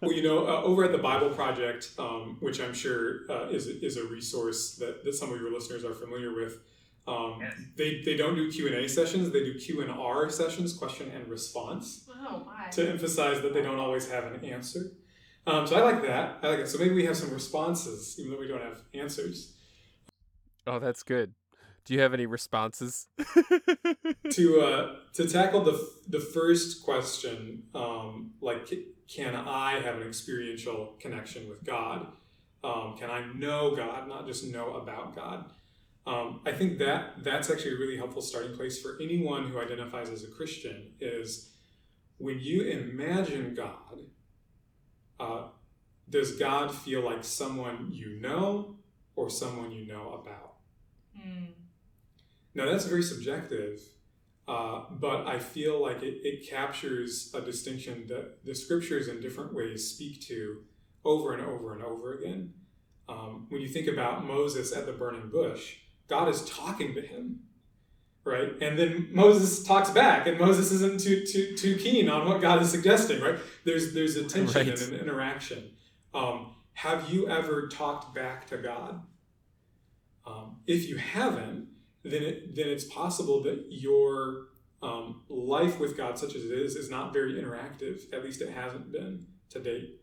[0.00, 3.66] Well, you know, uh, over at the Bible Project, um, which I'm sure uh, is
[3.66, 6.58] is a resource that, that some of your listeners are familiar with,
[7.06, 9.30] um, they they don't do Q and A sessions.
[9.30, 12.68] They do Q and R sessions, question and response, Oh my.
[12.70, 14.92] to emphasize that they don't always have an answer.
[15.46, 16.38] Um, so I like that.
[16.42, 16.68] I like it.
[16.68, 19.54] So maybe we have some responses, even though we don't have answers.
[20.66, 21.34] oh, that's good.
[21.84, 23.06] Do you have any responses?
[24.30, 28.68] to uh, to tackle the the first question, um, like
[29.08, 32.08] can I have an experiential connection with God?
[32.64, 35.52] Um, can I know God, not just know about God?
[36.06, 40.08] Um, I think that that's actually a really helpful starting place for anyone who identifies
[40.08, 40.92] as a Christian.
[41.00, 41.50] Is
[42.18, 44.00] when you imagine God,
[45.18, 45.48] uh,
[46.08, 48.76] does God feel like someone you know
[49.16, 50.54] or someone you know about?
[51.20, 51.46] Hmm.
[52.54, 53.80] Now that's very subjective,
[54.46, 59.52] uh, but I feel like it, it captures a distinction that the scriptures in different
[59.52, 60.62] ways speak to
[61.04, 62.54] over and over and over again.
[63.08, 65.76] Um, when you think about Moses at the burning bush,
[66.08, 67.40] God is talking to him,
[68.24, 68.52] right?
[68.60, 72.62] And then Moses talks back, and Moses isn't too too too keen on what God
[72.62, 73.38] is suggesting, right?
[73.64, 74.80] There's there's a tension Right.
[74.82, 75.70] and an interaction.
[76.14, 79.02] Um, have you ever talked back to God?
[80.26, 81.68] Um, if you haven't,
[82.02, 84.48] then it, then it's possible that your
[84.82, 88.12] um, life with God, such as it is, is not very interactive.
[88.12, 90.00] At least it hasn't been to date.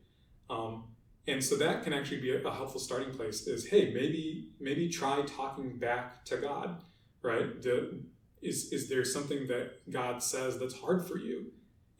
[0.49, 0.85] Um,
[1.27, 3.47] and so that can actually be a, a helpful starting place.
[3.47, 6.81] Is hey, maybe maybe try talking back to God,
[7.21, 7.61] right?
[7.61, 7.99] The,
[8.41, 11.51] is is there something that God says that's hard for you,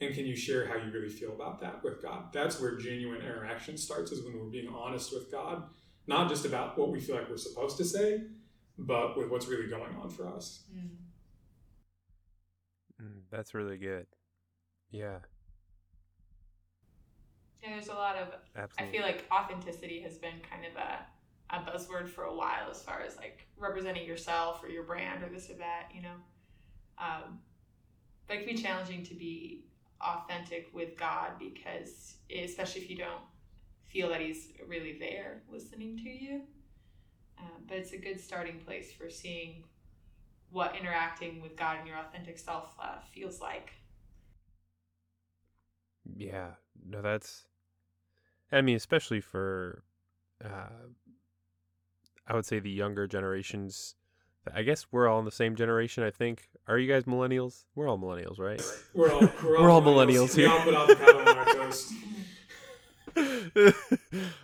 [0.02, 2.34] and can you share how you really feel about that with God?
[2.34, 4.12] That's where genuine interaction starts.
[4.12, 5.64] Is when we're being honest with God,
[6.06, 8.24] not just about what we feel like we're supposed to say,
[8.78, 10.64] but with what's really going on for us.
[10.74, 10.88] Hmm.
[13.02, 14.06] Mm, that's really good.
[14.92, 15.20] Yeah,
[17.64, 18.74] Yeah, there's a lot of Absolutely.
[18.78, 22.82] I feel like authenticity has been kind of a, a buzzword for a while as
[22.82, 26.16] far as like representing yourself or your brand or this or that, you know.
[26.98, 27.40] Um,
[28.28, 29.66] but it can be challenging to be
[30.02, 33.22] authentic with God because, especially if you don't
[33.86, 36.42] feel that he's really there listening to you.
[37.40, 39.64] Um, but it's a good starting place for seeing
[40.52, 43.72] what interacting with God and your authentic self uh, feels like.
[46.16, 46.52] Yeah,
[46.86, 47.44] no, that's.
[48.54, 49.84] I mean, especially for,
[50.44, 50.88] uh,
[52.28, 53.96] I would say the younger generations.
[54.54, 56.04] I guess we're all in the same generation.
[56.04, 56.50] I think.
[56.68, 57.64] Are you guys millennials?
[57.76, 58.62] We're all millennials, right?
[58.94, 60.52] We're all we're all, We're all millennials We here.
[60.52, 61.94] all put avocado on our toast.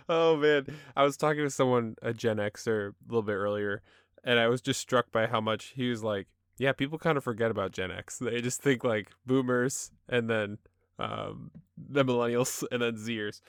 [0.08, 3.82] oh man, I was talking to someone, a Gen Xer, a little bit earlier,
[4.24, 7.24] and I was just struck by how much he was like, "Yeah, people kind of
[7.24, 8.18] forget about Gen X.
[8.18, 10.58] They just think like Boomers and then
[10.98, 13.40] um, the Millennials and then Zers."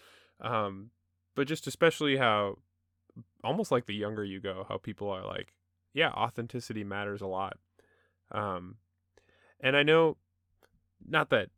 [0.42, 0.92] Um,
[1.36, 2.58] but just especially how,
[3.44, 5.54] almost like the younger you go, how people are like,
[5.94, 7.58] "Yeah, authenticity matters a lot."
[8.32, 8.78] Um,
[9.60, 10.18] and I know,
[11.08, 11.50] not that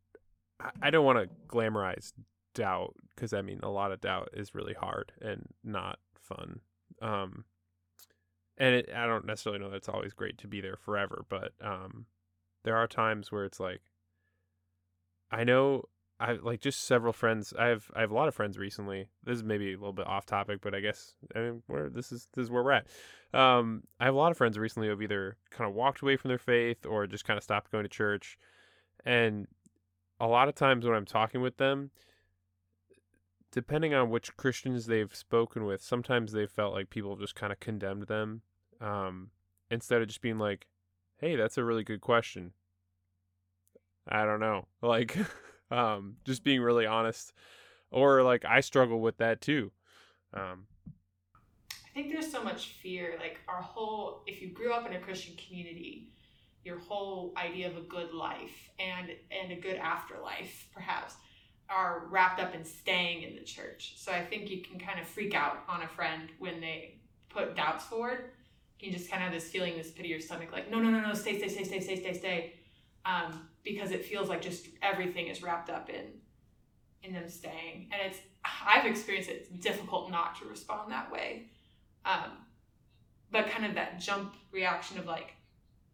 [0.60, 2.14] I, I don't want to glamorize
[2.54, 6.60] doubt because I mean a lot of doubt is really hard and not fun.
[7.02, 7.46] Um,
[8.58, 11.54] and it, I don't necessarily know that it's always great to be there forever, but
[11.62, 12.06] um,
[12.64, 13.82] there are times where it's like
[15.32, 15.86] I know
[16.20, 17.54] I like just several friends.
[17.58, 19.08] I have I have a lot of friends recently.
[19.24, 22.12] This is maybe a little bit off topic, but I guess I mean where this
[22.12, 22.88] is this is where we're at.
[23.34, 26.16] Um, I have a lot of friends recently who have either kind of walked away
[26.18, 28.38] from their faith or just kind of stopped going to church,
[29.06, 29.48] and
[30.20, 31.92] a lot of times when I'm talking with them,
[33.52, 37.60] depending on which Christians they've spoken with, sometimes they felt like people just kind of
[37.60, 38.42] condemned them
[38.80, 39.32] um,
[39.70, 40.68] instead of just being like,
[41.18, 42.54] "Hey, that's a really good question."
[44.08, 45.18] I don't know, like,
[45.72, 47.34] um, just being really honest,
[47.92, 49.72] or like I struggle with that too.
[50.34, 50.66] Um,
[51.68, 53.16] I think there's so much fear.
[53.20, 56.10] Like our whole, if you grew up in a Christian community,
[56.64, 61.16] your whole idea of a good life and and a good afterlife, perhaps,
[61.70, 63.94] are wrapped up in staying in the church.
[63.98, 67.00] So I think you can kind of freak out on a friend when they
[67.30, 68.32] put doubts forward.
[68.80, 70.90] You just kind of have this feeling, this pit of your stomach, like no, no,
[70.90, 72.54] no, no, stay, stay, stay, stay, stay, stay, stay,
[73.06, 76.06] um, because it feels like just everything is wrapped up in
[77.04, 77.90] in them staying.
[77.92, 78.20] And it's
[78.66, 79.48] I've experienced it.
[79.50, 81.48] It's difficult not to respond that way.
[82.06, 82.32] Um,
[83.32, 85.34] but kind of that jump reaction of like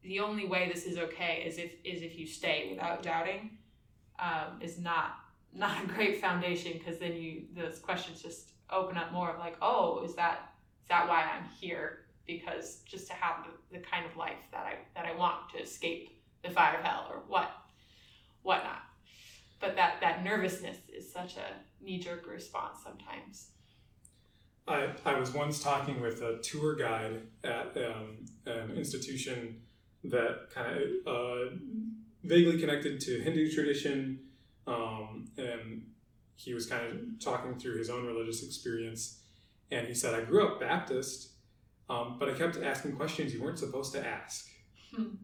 [0.04, 3.58] the only way this is okay is if is if you stay without doubting
[4.20, 5.20] um, is not
[5.54, 9.56] not a great foundation because then you those questions just open up more of like
[9.62, 10.52] oh is that
[10.84, 14.66] is that why I'm here because just to have the, the kind of life that
[14.66, 17.52] I that I want to escape the fire of hell or what
[18.44, 18.82] whatnot
[19.60, 23.50] but that that nervousness is such a knee jerk response sometimes
[24.70, 29.62] I, I was once talking with a tour guide at um, an institution
[30.04, 31.56] that kind of uh,
[32.24, 34.20] vaguely connected to Hindu tradition,
[34.68, 35.88] um, and
[36.36, 39.20] he was kind of talking through his own religious experience.
[39.72, 41.32] And he said, "I grew up Baptist,
[41.90, 44.48] um, but I kept asking questions you weren't supposed to ask."
[44.96, 45.16] Hmm.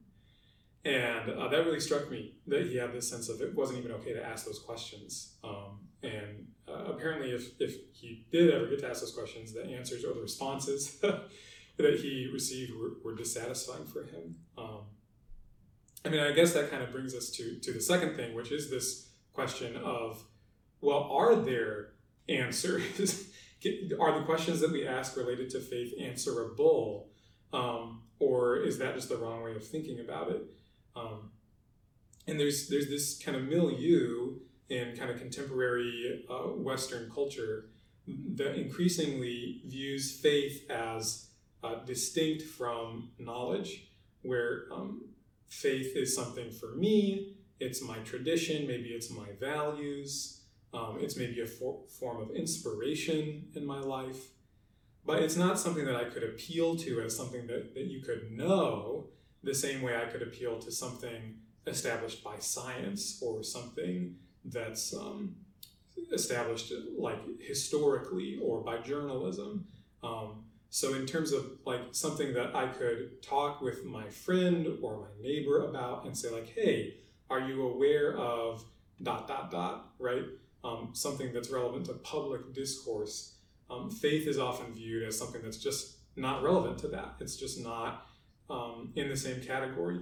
[0.86, 3.91] And uh, that really struck me that he had this sense of it wasn't even
[3.93, 5.34] okay to ask those questions.
[5.43, 9.63] Um, and uh, apparently, if, if he did ever get to ask those questions, the
[9.63, 11.00] answers or the responses
[11.78, 14.36] that he received were, were dissatisfying for him.
[14.60, 14.82] Um,
[16.06, 18.52] I mean, I guess that kind of brings us to, to the second thing, which
[18.52, 20.24] is this question of,
[20.82, 21.93] well, are there
[22.30, 22.84] answers?
[24.00, 27.10] are the questions that we ask related to faith answerable?
[27.52, 30.43] Um, or is that just the wrong way of thinking about it?
[30.95, 31.31] Um,
[32.27, 34.36] and there's there's this kind of milieu
[34.69, 37.65] in kind of contemporary uh, Western culture
[38.08, 41.27] that increasingly views faith as
[41.63, 43.88] uh, distinct from knowledge,
[44.21, 45.01] where um,
[45.49, 50.41] faith is something for me, it's my tradition, maybe it's my values,
[50.73, 54.29] um, it's maybe a for- form of inspiration in my life,
[55.05, 58.31] but it's not something that I could appeal to as something that, that you could
[58.31, 59.08] know
[59.45, 61.36] the same way I could appeal to something
[61.67, 65.36] established by science or something that's um,
[66.12, 69.65] established like historically or by journalism.
[70.04, 74.98] Um, so in terms of like something that I could talk with my friend or
[74.98, 76.96] my neighbor about and say like, hey,
[77.29, 78.63] are you aware of
[79.02, 80.23] dot dot dot right?
[80.63, 83.35] Um, something that's relevant to public discourse.
[83.69, 87.15] Um, faith is often viewed as something that's just not relevant to that.
[87.19, 88.08] It's just not
[88.50, 90.00] um, in the same category.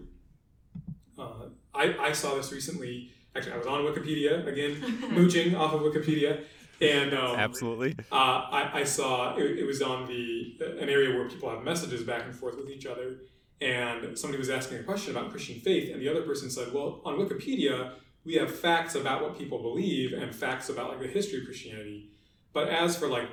[1.18, 3.12] Uh, I, I saw this recently.
[3.36, 6.44] Actually, I was on Wikipedia again, mooching off of Wikipedia,
[6.82, 7.96] and um, absolutely.
[8.12, 12.04] uh, I, I saw it, it was on the an area where people have messages
[12.04, 13.22] back and forth with each other,
[13.62, 17.02] and somebody was asking a question about Christian faith, and the other person said, "Well,
[17.06, 17.94] on Wikipedia,
[18.26, 22.10] we have facts about what people believe and facts about like the history of Christianity,
[22.54, 23.30] But as for like,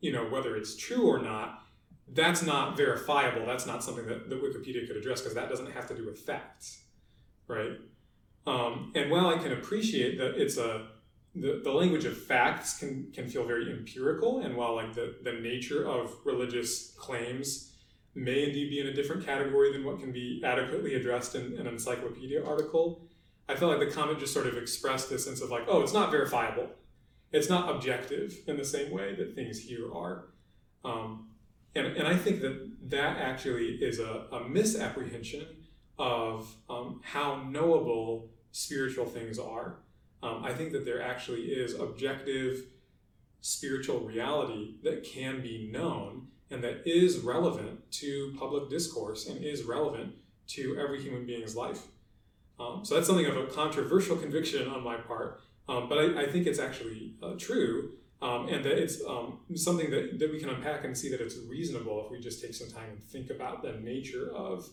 [0.00, 1.62] you know, whether it's true or not,
[2.12, 3.46] that's not verifiable.
[3.46, 6.18] That's not something that, that Wikipedia could address because that doesn't have to do with
[6.18, 6.82] facts,
[7.46, 7.72] right?
[8.46, 10.88] Um, and while I can appreciate that it's a
[11.34, 15.32] the, the language of facts can, can feel very empirical, and while like the, the
[15.32, 17.72] nature of religious claims
[18.16, 21.60] may indeed be in a different category than what can be adequately addressed in, in
[21.60, 23.06] an encyclopedia article,
[23.48, 25.92] I felt like the comment just sort of expressed this sense of like, oh, it's
[25.92, 26.68] not verifiable.
[27.32, 30.30] It's not objective in the same way that things here are.
[30.84, 31.29] Um,
[31.74, 35.46] and, and I think that that actually is a, a misapprehension
[35.98, 39.76] of um, how knowable spiritual things are.
[40.22, 42.64] Um, I think that there actually is objective
[43.40, 49.62] spiritual reality that can be known and that is relevant to public discourse and is
[49.62, 50.14] relevant
[50.48, 51.86] to every human being's life.
[52.58, 56.26] Um, so that's something of a controversial conviction on my part, um, but I, I,
[56.26, 57.92] think it's actually uh, true
[58.22, 61.36] um, and that it's um, something that, that we can unpack and see that it's
[61.48, 64.66] reasonable if we just take some time and think about the nature of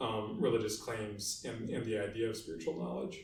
[0.00, 3.20] um, religious claims and, and the idea of spiritual knowledge.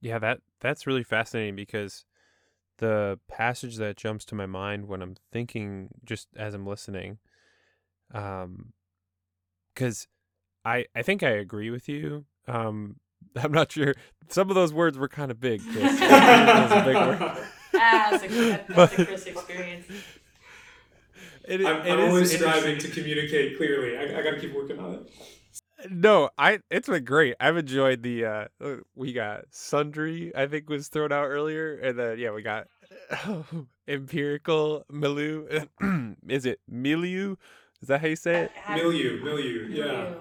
[0.00, 2.04] Yeah, that that's really fascinating because
[2.78, 7.18] the passage that jumps to my mind when I'm thinking just as I'm listening,
[8.14, 8.72] um,
[9.74, 10.06] because
[10.64, 12.26] I I think I agree with you.
[12.48, 12.96] Um,
[13.36, 13.94] I'm not sure.
[14.28, 15.62] Some of those words were kind of big.
[15.72, 16.00] Chris.
[17.74, 17.78] a.
[17.78, 19.86] That's a, that's a Chris experience.
[21.44, 23.96] It, I'm, it I'm always striving to communicate clearly.
[23.96, 25.10] I, I got to keep working on it.
[25.90, 27.34] No, I it's been great.
[27.40, 28.44] I've enjoyed the uh
[28.94, 32.68] we got sundry, I think was thrown out earlier, and then yeah, we got
[33.88, 35.66] empirical milieu.
[36.28, 37.36] Is it milieu?
[37.80, 38.52] Is that how you say it?
[38.68, 40.14] Milieu, milieu, yeah.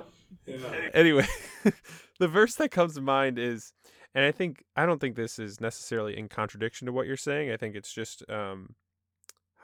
[0.47, 0.89] yeah.
[0.95, 1.27] Anyway,
[2.19, 3.73] the verse that comes to mind is
[4.13, 7.51] and I think I don't think this is necessarily in contradiction to what you're saying.
[7.51, 8.75] I think it's just um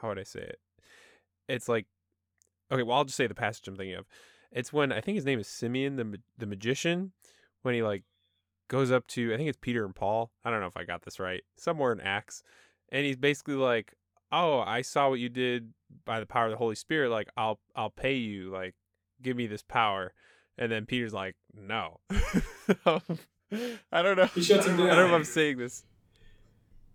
[0.02, 0.60] how would I say it?
[1.48, 1.86] It's like
[2.72, 4.06] okay, well I'll just say the passage I'm thinking of.
[4.52, 7.12] It's when I think his name is Simeon the the magician
[7.62, 8.04] when he like
[8.68, 10.32] goes up to I think it's Peter and Paul.
[10.44, 11.44] I don't know if I got this right.
[11.58, 12.44] Somewhere in Acts.
[12.90, 13.96] And he's basically like,
[14.32, 15.74] "Oh, I saw what you did
[16.06, 17.10] by the power of the Holy Spirit.
[17.10, 18.50] Like I'll I'll pay you.
[18.50, 18.76] Like
[19.22, 20.14] give me this power."
[20.58, 22.00] And then Peter's like, "No."
[23.92, 24.26] I don't know.
[24.26, 24.88] He shuts him down.
[24.90, 25.84] I don't know if I'm saying this.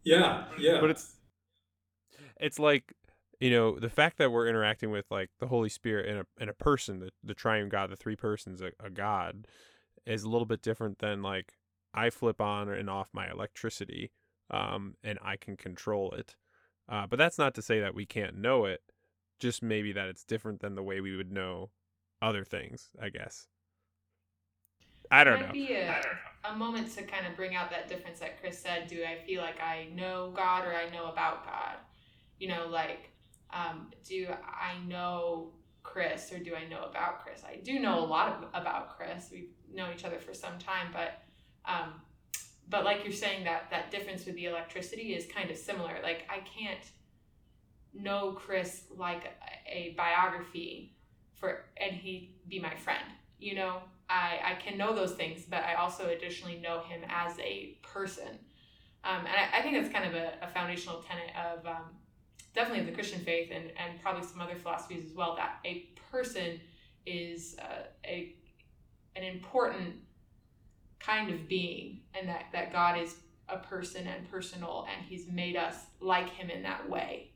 [0.05, 0.81] Yeah, yeah.
[0.81, 1.17] But it's
[2.41, 2.93] it's like
[3.41, 6.49] you know the fact that we're interacting with like the Holy Spirit in a in
[6.49, 9.47] a person, the the Triune God, the three persons, a, a God,
[10.07, 11.55] is a little bit different than like
[11.95, 14.13] I flip on and off my electricity,
[14.51, 16.37] um, and I can control it.
[16.89, 18.83] Uh, but that's not to say that we can't know it.
[19.41, 21.71] Just maybe that it's different than the way we would know
[22.21, 22.91] other things.
[23.01, 23.47] I guess.
[25.11, 25.53] I don't know.
[25.53, 26.01] Be a,
[26.45, 28.89] a moment to kind of bring out that difference that Chris said.
[28.89, 31.77] Do I feel like I know God or I know about God?
[32.39, 33.11] You know, like,
[33.53, 37.43] um, do I know Chris or do I know about Chris?
[37.47, 39.29] I do know a lot of, about Chris.
[39.31, 41.23] We've known each other for some time, but
[41.65, 41.95] um,
[42.69, 45.97] but like you're saying that that difference with the electricity is kind of similar.
[46.03, 46.85] Like I can't
[47.95, 49.25] know Chris like
[49.71, 50.97] a, a biography
[51.35, 53.05] for and he be my friend.
[53.39, 53.83] You know,
[54.13, 58.39] I, I can know those things, but I also additionally know him as a person.
[59.05, 61.85] Um, and I, I, think that's kind of a, a foundational tenet of um,
[62.55, 66.61] definitely the Christian faith and, and probably some other philosophies as well that a person
[67.07, 68.37] is uh, a
[69.17, 69.97] an important
[71.01, 73.17] kind of being and that, that God is
[73.49, 77.33] a person and personal and he's made us like him in that way.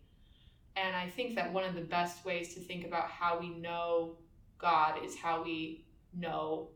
[0.77, 4.17] And I think that one of the best ways to think about how we know
[4.59, 5.86] God is how we
[6.17, 6.69] know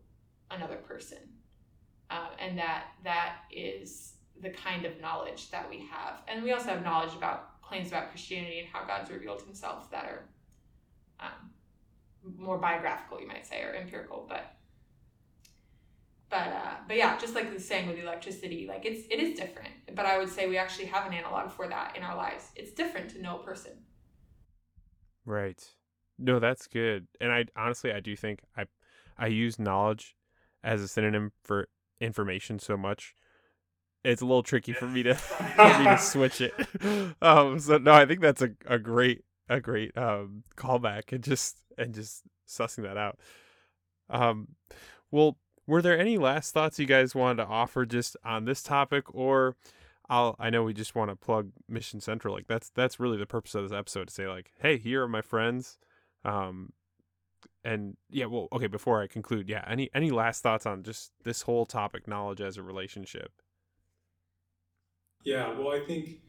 [0.51, 1.19] another person.
[2.11, 6.23] Um, and that that is the kind of knowledge that we have.
[6.29, 10.05] And we also have knowledge about claims about Christianity and how God's revealed himself that
[10.05, 10.25] are
[11.21, 11.51] um,
[12.37, 14.57] more biographical, you might say, or empirical, but
[16.31, 19.71] but uh, but yeah, just like the saying with electricity, like it's it is different.
[19.95, 22.51] But I would say we actually have an analog for that in our lives.
[22.55, 23.73] It's different to know a person.
[25.25, 25.63] Right.
[26.19, 27.09] No, that's good.
[27.21, 28.65] And I honestly I do think I
[29.21, 30.17] I use knowledge
[30.65, 31.69] as a synonym for
[32.01, 33.15] information so much.
[34.03, 36.55] It's a little tricky for me to for me to switch it.
[37.21, 41.59] Um, so no, I think that's a, a great a great um, callback and just
[41.77, 43.19] and just sussing that out.
[44.09, 44.49] Um,
[45.11, 49.15] well, were there any last thoughts you guys wanted to offer just on this topic,
[49.15, 49.57] or
[50.09, 52.35] I'll I know we just want to plug Mission Central.
[52.35, 55.09] Like that's that's really the purpose of this episode to say like, hey, here are
[55.09, 55.79] my friends.
[56.25, 56.73] Um,
[57.65, 58.67] and yeah, well, okay.
[58.67, 62.57] Before I conclude, yeah, any any last thoughts on just this whole topic, knowledge as
[62.57, 63.33] a relationship?
[65.25, 66.21] Yeah, well, I think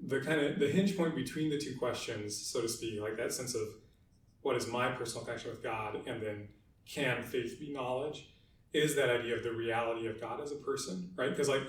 [0.00, 3.32] the kind of the hinge point between the two questions, so to speak, like that
[3.32, 3.62] sense of
[4.42, 6.48] what is my personal connection with God, and then
[6.86, 8.28] can faith be knowledge,
[8.72, 11.30] is that idea of the reality of God as a person, right?
[11.30, 11.62] Because like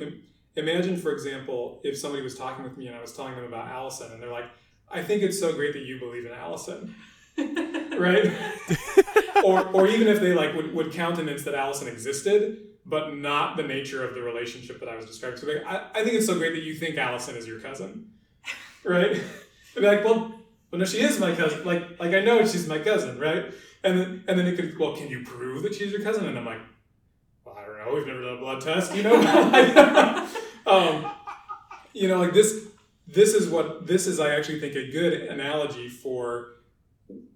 [0.56, 3.68] imagine, for example, if somebody was talking with me and I was telling them about
[3.70, 4.50] Allison, and they're like,
[4.90, 6.96] "I think it's so great that you believe in Allison."
[7.38, 8.32] right?
[9.44, 13.64] or, or even if they like would, would countenance that Allison existed, but not the
[13.64, 15.40] nature of the relationship that I was describing.
[15.40, 18.12] So like, I, I think it's so great that you think Allison is your cousin,
[18.84, 19.22] right?
[19.74, 20.34] And be like, well,
[20.70, 21.64] well, no, she is my cousin.
[21.64, 23.54] Like, like I know she's my cousin, right?
[23.84, 26.26] And then, and then it could, well, can you prove that she's your cousin?
[26.26, 26.60] And I'm like,
[27.46, 27.94] well, I don't know.
[27.96, 29.16] We've never done a blood test, you know.
[30.68, 31.06] um,
[31.94, 32.68] you know, like this.
[33.08, 34.20] This is what this is.
[34.20, 36.54] I actually think a good analogy for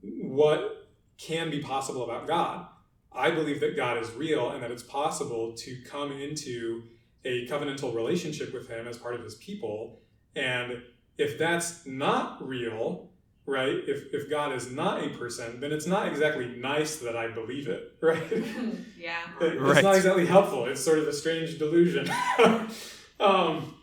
[0.01, 0.84] what
[1.18, 2.68] can be possible about God.
[3.11, 6.84] I believe that God is real and that it's possible to come into
[7.24, 9.99] a covenantal relationship with Him as part of His people.
[10.36, 10.82] And
[11.18, 13.09] if that's not real,
[13.45, 17.30] right, if, if God is not a person, then it's not exactly nice that I
[17.30, 18.32] believe it, right?
[18.99, 19.22] yeah.
[19.39, 20.66] It, it's not exactly helpful.
[20.66, 22.09] It's sort of a strange delusion.
[23.20, 23.76] um,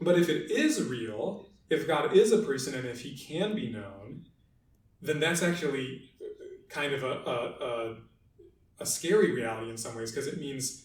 [0.00, 3.70] but if it is real, if God is a person and if He can be
[3.70, 4.26] known,
[5.00, 6.07] then that's actually
[6.68, 7.96] kind of a, a, a,
[8.80, 10.84] a scary reality in some ways because it means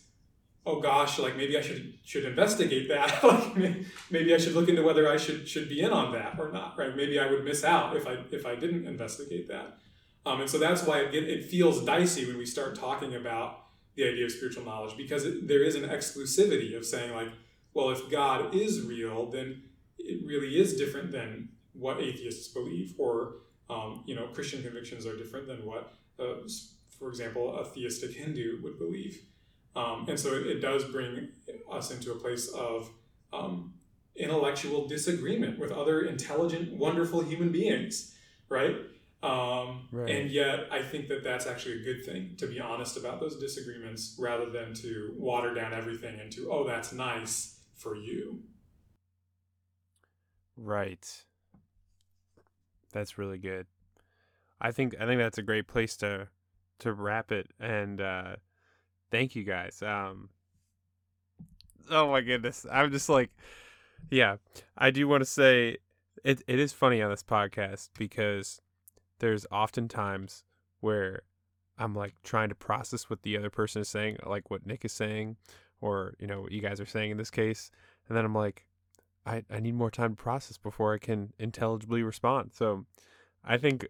[0.65, 3.21] oh gosh like maybe i should should investigate that.
[3.23, 6.51] Like maybe i should look into whether i should should be in on that or
[6.51, 6.95] not right?
[6.95, 9.77] Maybe i would miss out if i if i didn't investigate that.
[10.25, 13.65] Um, and so that's why it, it feels dicey when we start talking about
[13.95, 17.29] the idea of spiritual knowledge because it, there is an exclusivity of saying like
[17.73, 19.61] well if god is real then
[19.99, 23.35] it really is different than what atheists believe or
[23.69, 26.47] um, you know, Christian convictions are different than what, uh,
[26.97, 29.21] for example, a theistic Hindu would believe.
[29.75, 31.29] Um, and so it, it, does bring
[31.71, 32.91] us into a place of
[33.31, 33.73] um,
[34.15, 38.13] intellectual disagreement with other intelligent, wonderful human beings,
[38.49, 38.75] right?
[39.23, 40.09] Um, right?
[40.09, 43.39] And yet, I think that that's actually a good thing to be honest about those
[43.39, 48.41] disagreements rather than to water down everything into, oh, that's nice for you.
[50.55, 51.23] Right.
[52.93, 53.67] That's really good.
[54.61, 56.29] I think I think that's a great place to
[56.79, 58.35] to wrap it and uh
[59.11, 59.81] thank you guys.
[59.81, 60.29] Um
[61.89, 62.65] Oh my goodness.
[62.71, 63.29] I'm just like
[64.09, 64.37] yeah,
[64.77, 65.77] I do want to say
[66.23, 68.61] it it is funny on this podcast because
[69.19, 70.43] there's often times
[70.79, 71.23] where
[71.77, 74.91] I'm like trying to process what the other person is saying, like what Nick is
[74.91, 75.37] saying,
[75.81, 77.71] or you know what you guys are saying in this case,
[78.07, 78.65] and then I'm like,
[79.25, 82.51] I, I need more time to process before I can intelligibly respond.
[82.53, 82.85] So
[83.43, 83.87] I think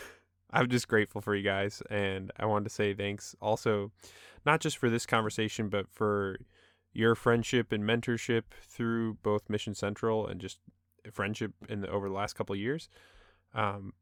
[0.50, 1.82] I'm just grateful for you guys.
[1.90, 3.92] And I wanted to say thanks also,
[4.44, 6.38] not just for this conversation, but for
[6.92, 10.58] your friendship and mentorship through both Mission Central and just
[11.12, 12.88] friendship in the, over the last couple of years.
[13.54, 13.92] Um,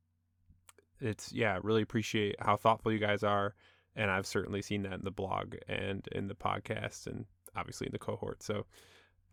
[1.00, 3.54] it's, yeah, I really appreciate how thoughtful you guys are.
[3.96, 7.26] And I've certainly seen that in the blog and in the podcast and
[7.56, 8.42] obviously in the cohort.
[8.42, 8.66] So,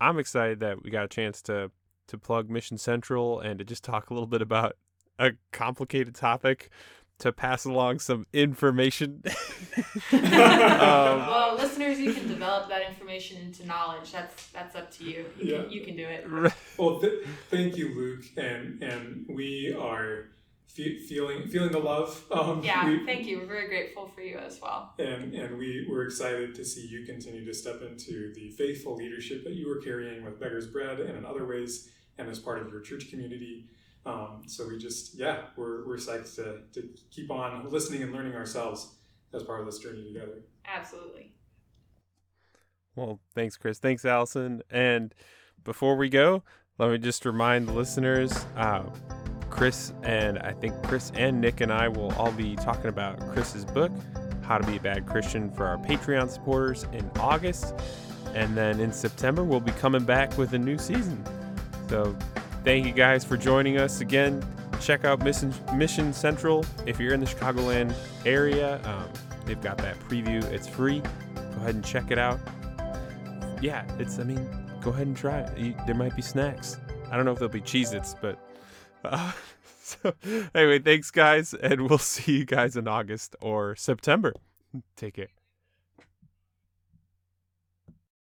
[0.00, 1.70] I'm excited that we got a chance to
[2.08, 4.76] to plug Mission Central and to just talk a little bit about
[5.18, 6.70] a complicated topic
[7.18, 9.22] to pass along some information.
[10.12, 14.10] um, well, listeners, you can develop that information into knowledge.
[14.10, 15.26] That's that's up to you.
[15.38, 15.62] You, yeah.
[15.62, 16.52] can, you can do it.
[16.76, 20.26] Well, th- thank you, Luke, and and we are
[20.68, 22.24] feeling feeling the love.
[22.32, 23.38] Um, yeah, we, thank you.
[23.40, 24.94] We're very grateful for you as well.
[24.98, 29.44] And and we we're excited to see you continue to step into the faithful leadership
[29.44, 32.70] that you were carrying with Beggars Bread and in other ways, and as part of
[32.70, 33.68] your church community.
[34.04, 38.34] Um, so we just yeah, we're we're psyched to to keep on listening and learning
[38.34, 38.94] ourselves
[39.32, 40.42] as part of this journey together.
[40.66, 41.34] Absolutely.
[42.94, 43.78] Well, thanks, Chris.
[43.78, 44.62] Thanks, Allison.
[44.70, 45.14] And
[45.64, 46.42] before we go,
[46.78, 48.32] let me just remind the listeners.
[48.56, 48.84] Uh,
[49.52, 53.66] Chris and I think Chris and Nick and I will all be talking about Chris's
[53.66, 53.92] book,
[54.40, 57.74] How to Be a Bad Christian, for our Patreon supporters in August.
[58.34, 61.22] And then in September, we'll be coming back with a new season.
[61.90, 62.16] So
[62.64, 64.42] thank you guys for joining us again.
[64.80, 67.94] Check out Mission, Mission Central if you're in the Chicagoland
[68.24, 68.80] area.
[68.84, 69.04] Um,
[69.44, 71.00] they've got that preview, it's free.
[71.34, 72.40] Go ahead and check it out.
[73.60, 74.48] Yeah, it's, I mean,
[74.80, 75.76] go ahead and try it.
[75.86, 76.78] There might be snacks.
[77.10, 78.38] I don't know if there'll be Cheez Its, but
[79.82, 80.14] so,
[80.54, 84.32] anyway, thanks, guys, and we'll see you guys in August or September.
[84.96, 85.41] Take care.